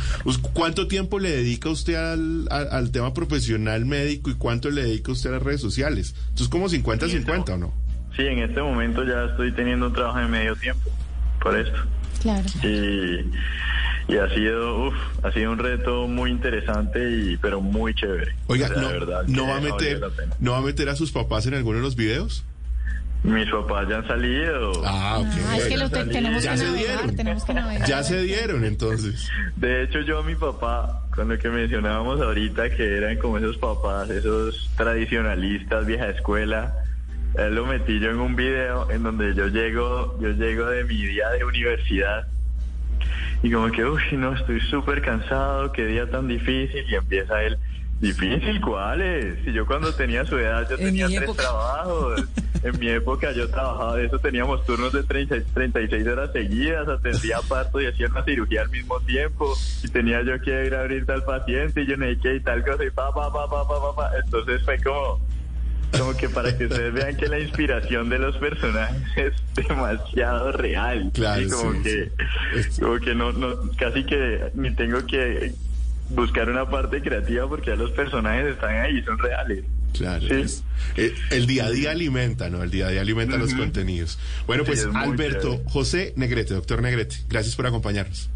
¿Cuánto 0.52 0.86
tiempo 0.86 1.18
le 1.18 1.30
dedica 1.30 1.70
usted 1.70 1.94
al, 1.94 2.46
al, 2.50 2.68
al 2.70 2.90
tema 2.92 3.14
profesional 3.14 3.86
médico 3.86 4.30
y 4.30 4.34
cuánto 4.34 4.70
le 4.70 4.82
dedica 4.84 5.12
usted 5.12 5.30
a 5.30 5.32
las 5.34 5.42
redes 5.42 5.60
sociales? 5.62 6.14
Entonces, 6.28 6.48
como 6.48 6.68
50-50 6.68 7.48
o 7.54 7.58
no? 7.58 7.72
sí, 8.16 8.22
en 8.26 8.40
este 8.40 8.60
momento 8.60 9.04
ya 9.04 9.24
estoy 9.26 9.52
teniendo 9.52 9.86
un 9.86 9.92
trabajo 9.92 10.18
de 10.18 10.26
medio 10.26 10.56
tiempo 10.56 10.90
por 11.40 11.56
esto. 11.56 11.78
Claro. 12.20 12.44
Y, 12.64 13.30
y 14.12 14.16
ha 14.16 14.28
sido, 14.34 14.88
uf, 14.88 14.94
ha 15.22 15.30
sido 15.32 15.52
un 15.52 15.58
reto 15.58 16.08
muy 16.08 16.30
interesante 16.32 16.98
y 17.12 17.36
pero 17.36 17.60
muy 17.60 17.94
chévere. 17.94 18.34
Oiga, 18.48 18.66
O 18.66 18.68
sea, 18.72 18.82
no, 18.82 18.88
de 18.88 18.98
verdad 18.98 19.24
no 19.28 19.46
va 19.46 19.58
a 19.58 19.60
meter, 19.60 20.00
la 20.00 20.08
pena. 20.10 20.34
no 20.40 20.50
va 20.52 20.58
a 20.58 20.62
meter 20.62 20.88
a 20.88 20.96
sus 20.96 21.12
papás 21.12 21.46
en 21.46 21.54
alguno 21.54 21.78
de 21.78 21.84
los 21.84 21.94
videos. 21.94 22.44
Mis 23.24 23.50
papás 23.50 23.88
ya 23.88 23.96
han 23.98 24.06
salido. 24.06 24.72
Ah, 24.84 25.18
ok. 25.18 25.26
Ah, 25.48 25.56
es 25.58 25.64
que 25.66 25.76
lo 25.76 25.90
te- 25.90 26.04
tenemos 26.04 26.42
Ya 26.42 26.52
que 26.52 26.58
se 26.58 26.64
navegar, 26.64 26.96
dieron. 26.98 27.16
tenemos 27.16 27.44
que 27.44 27.54
navegar. 27.54 27.88
Ya 27.88 28.02
se 28.02 28.22
dieron, 28.22 28.64
entonces. 28.64 29.28
De 29.56 29.82
hecho, 29.82 30.00
yo 30.02 30.20
a 30.20 30.22
mi 30.22 30.34
papá, 30.36 31.02
con 31.14 31.28
lo 31.28 31.38
que 31.38 31.48
mencionábamos 31.50 32.20
ahorita, 32.20 32.70
que 32.70 32.96
eran 32.96 33.16
como 33.18 33.38
esos 33.38 33.58
papás, 33.58 34.08
esos 34.10 34.70
tradicionalistas, 34.76 35.84
vieja 35.84 36.08
escuela, 36.10 36.74
él 37.36 37.54
lo 37.56 37.66
metí 37.66 37.98
yo 38.00 38.10
en 38.10 38.20
un 38.20 38.36
video 38.36 38.90
en 38.90 39.02
donde 39.02 39.34
yo 39.34 39.48
llego, 39.48 40.16
yo 40.20 40.30
llego 40.30 40.66
de 40.66 40.84
mi 40.84 40.94
día 40.96 41.28
de 41.30 41.44
universidad 41.44 42.26
y 43.42 43.50
como 43.50 43.70
que, 43.70 43.84
uy, 43.84 44.00
no, 44.12 44.32
estoy 44.34 44.60
súper 44.62 45.02
cansado, 45.02 45.70
qué 45.72 45.86
día 45.86 46.08
tan 46.10 46.26
difícil, 46.28 46.84
y 46.88 46.94
empieza 46.94 47.42
él, 47.42 47.58
¿difícil 48.00 48.60
cuáles? 48.60 49.44
Si 49.44 49.52
yo 49.52 49.66
cuando 49.66 49.92
tenía 49.92 50.24
su 50.24 50.38
edad 50.38 50.68
yo 50.68 50.76
En 50.76 50.84
tenía 50.84 51.06
tres 51.06 51.22
época. 51.22 51.42
trabajos, 51.42 52.24
en 52.62 52.78
mi 52.78 52.88
época 52.88 53.32
yo 53.32 53.48
trabajaba 53.48 53.96
de 53.96 54.06
eso, 54.06 54.18
teníamos 54.18 54.64
turnos 54.66 54.92
de 54.92 55.02
30, 55.02 55.36
36 55.54 56.06
horas 56.06 56.30
seguidas, 56.32 56.88
atendía 56.88 57.38
parto 57.48 57.80
y 57.80 57.86
hacía 57.86 58.06
una 58.08 58.24
cirugía 58.24 58.62
al 58.62 58.70
mismo 58.70 59.00
tiempo, 59.00 59.54
y 59.82 59.88
tenía 59.88 60.22
yo 60.22 60.40
que 60.40 60.66
ir 60.66 60.74
a 60.74 60.80
abrir 60.80 61.06
tal 61.06 61.24
paciente, 61.24 61.82
y 61.82 61.86
yo 61.86 61.96
qué 62.22 62.36
y 62.36 62.40
tal 62.40 62.64
cosa, 62.64 62.84
y 62.84 62.90
pa, 62.90 63.12
pa, 63.12 63.32
pa, 63.32 63.48
pa, 63.48 63.66
pa, 63.66 63.80
pa, 63.80 63.96
pa. 63.96 64.10
entonces 64.24 64.62
fue 64.64 64.78
como... 64.82 65.20
Como 65.98 66.14
que 66.18 66.28
para 66.28 66.54
que 66.54 66.66
ustedes 66.66 66.92
vean 66.92 67.16
que 67.16 67.28
la 67.28 67.38
inspiración 67.40 68.10
de 68.10 68.18
los 68.18 68.36
personajes 68.36 69.32
es 69.56 69.66
demasiado 69.66 70.52
real. 70.52 71.10
Claro, 71.14 71.40
Y 71.40 71.48
como 71.48 71.72
sí, 71.72 71.82
que, 71.82 72.12
sí. 72.70 72.80
como 72.82 72.98
que 72.98 73.14
no, 73.14 73.32
no, 73.32 73.56
casi 73.78 74.04
que 74.04 74.50
ni 74.52 74.70
tengo 74.74 75.06
que 75.06 75.54
buscar 76.10 76.48
una 76.50 76.68
parte 76.68 77.00
creativa 77.02 77.48
porque 77.48 77.70
ya 77.70 77.76
los 77.76 77.90
personajes 77.92 78.46
están 78.46 78.76
ahí, 78.76 79.02
son 79.02 79.18
reales. 79.18 79.64
Claro. 79.92 80.26
Sí. 80.28 80.34
es- 80.34 80.64
eh, 80.96 81.14
el 81.30 81.46
día 81.46 81.64
a 81.66 81.70
día 81.70 81.90
alimenta, 81.92 82.50
¿no? 82.50 82.62
El 82.62 82.70
día 82.70 82.88
a 82.88 82.90
día 82.90 83.00
alimenta 83.00 83.36
los 83.38 83.54
contenidos. 83.54 84.18
Bueno, 84.46 84.64
Sí, 84.64 84.72
pues 84.72 84.86
Alberto 84.94 85.52
chévere. 85.54 85.70
José 85.70 86.12
Negrete, 86.16 86.54
doctor 86.54 86.82
Negrete, 86.82 87.16
gracias 87.28 87.56
por 87.56 87.66
acompañarnos. 87.66 88.28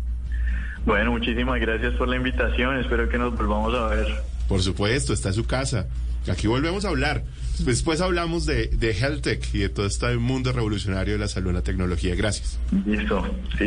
Bueno, 0.87 1.13
muchísimas 1.13 1.61
gracias 1.61 1.95
por 1.95 2.09
la 2.09 2.17
invitación. 2.17 2.79
Espero 2.81 3.09
que 3.09 3.19
nos 3.19 3.37
volvamos 3.37 3.75
a 3.75 3.87
ver. 3.95 4.07
Por 4.49 4.61
supuesto, 4.63 5.13
está 5.13 5.29
en 5.29 5.35
su 5.35 5.47
casa. 5.47 5.87
Aquí 6.31 6.47
volvemos 6.47 6.85
a 6.85 6.89
hablar. 6.89 7.23
Después 7.61 8.01
hablamos 8.01 8.47
de, 8.47 8.69
de 8.69 8.91
Health 8.93 9.23
Tech 9.23 9.55
y 9.55 9.59
de 9.59 9.69
todo 9.69 9.87
este 9.87 10.17
mundo 10.17 10.53
revolucionario 10.53 11.13
de 11.15 11.19
la 11.21 11.29
salud 11.29 11.51
y 11.51 11.55
la 11.55 11.63
tecnología. 11.63 12.15
Gracias. 12.17 12.59
Listo. 12.87 13.25
Sí, 13.59 13.67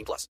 18 0.01 0.05
plus. 0.05 0.27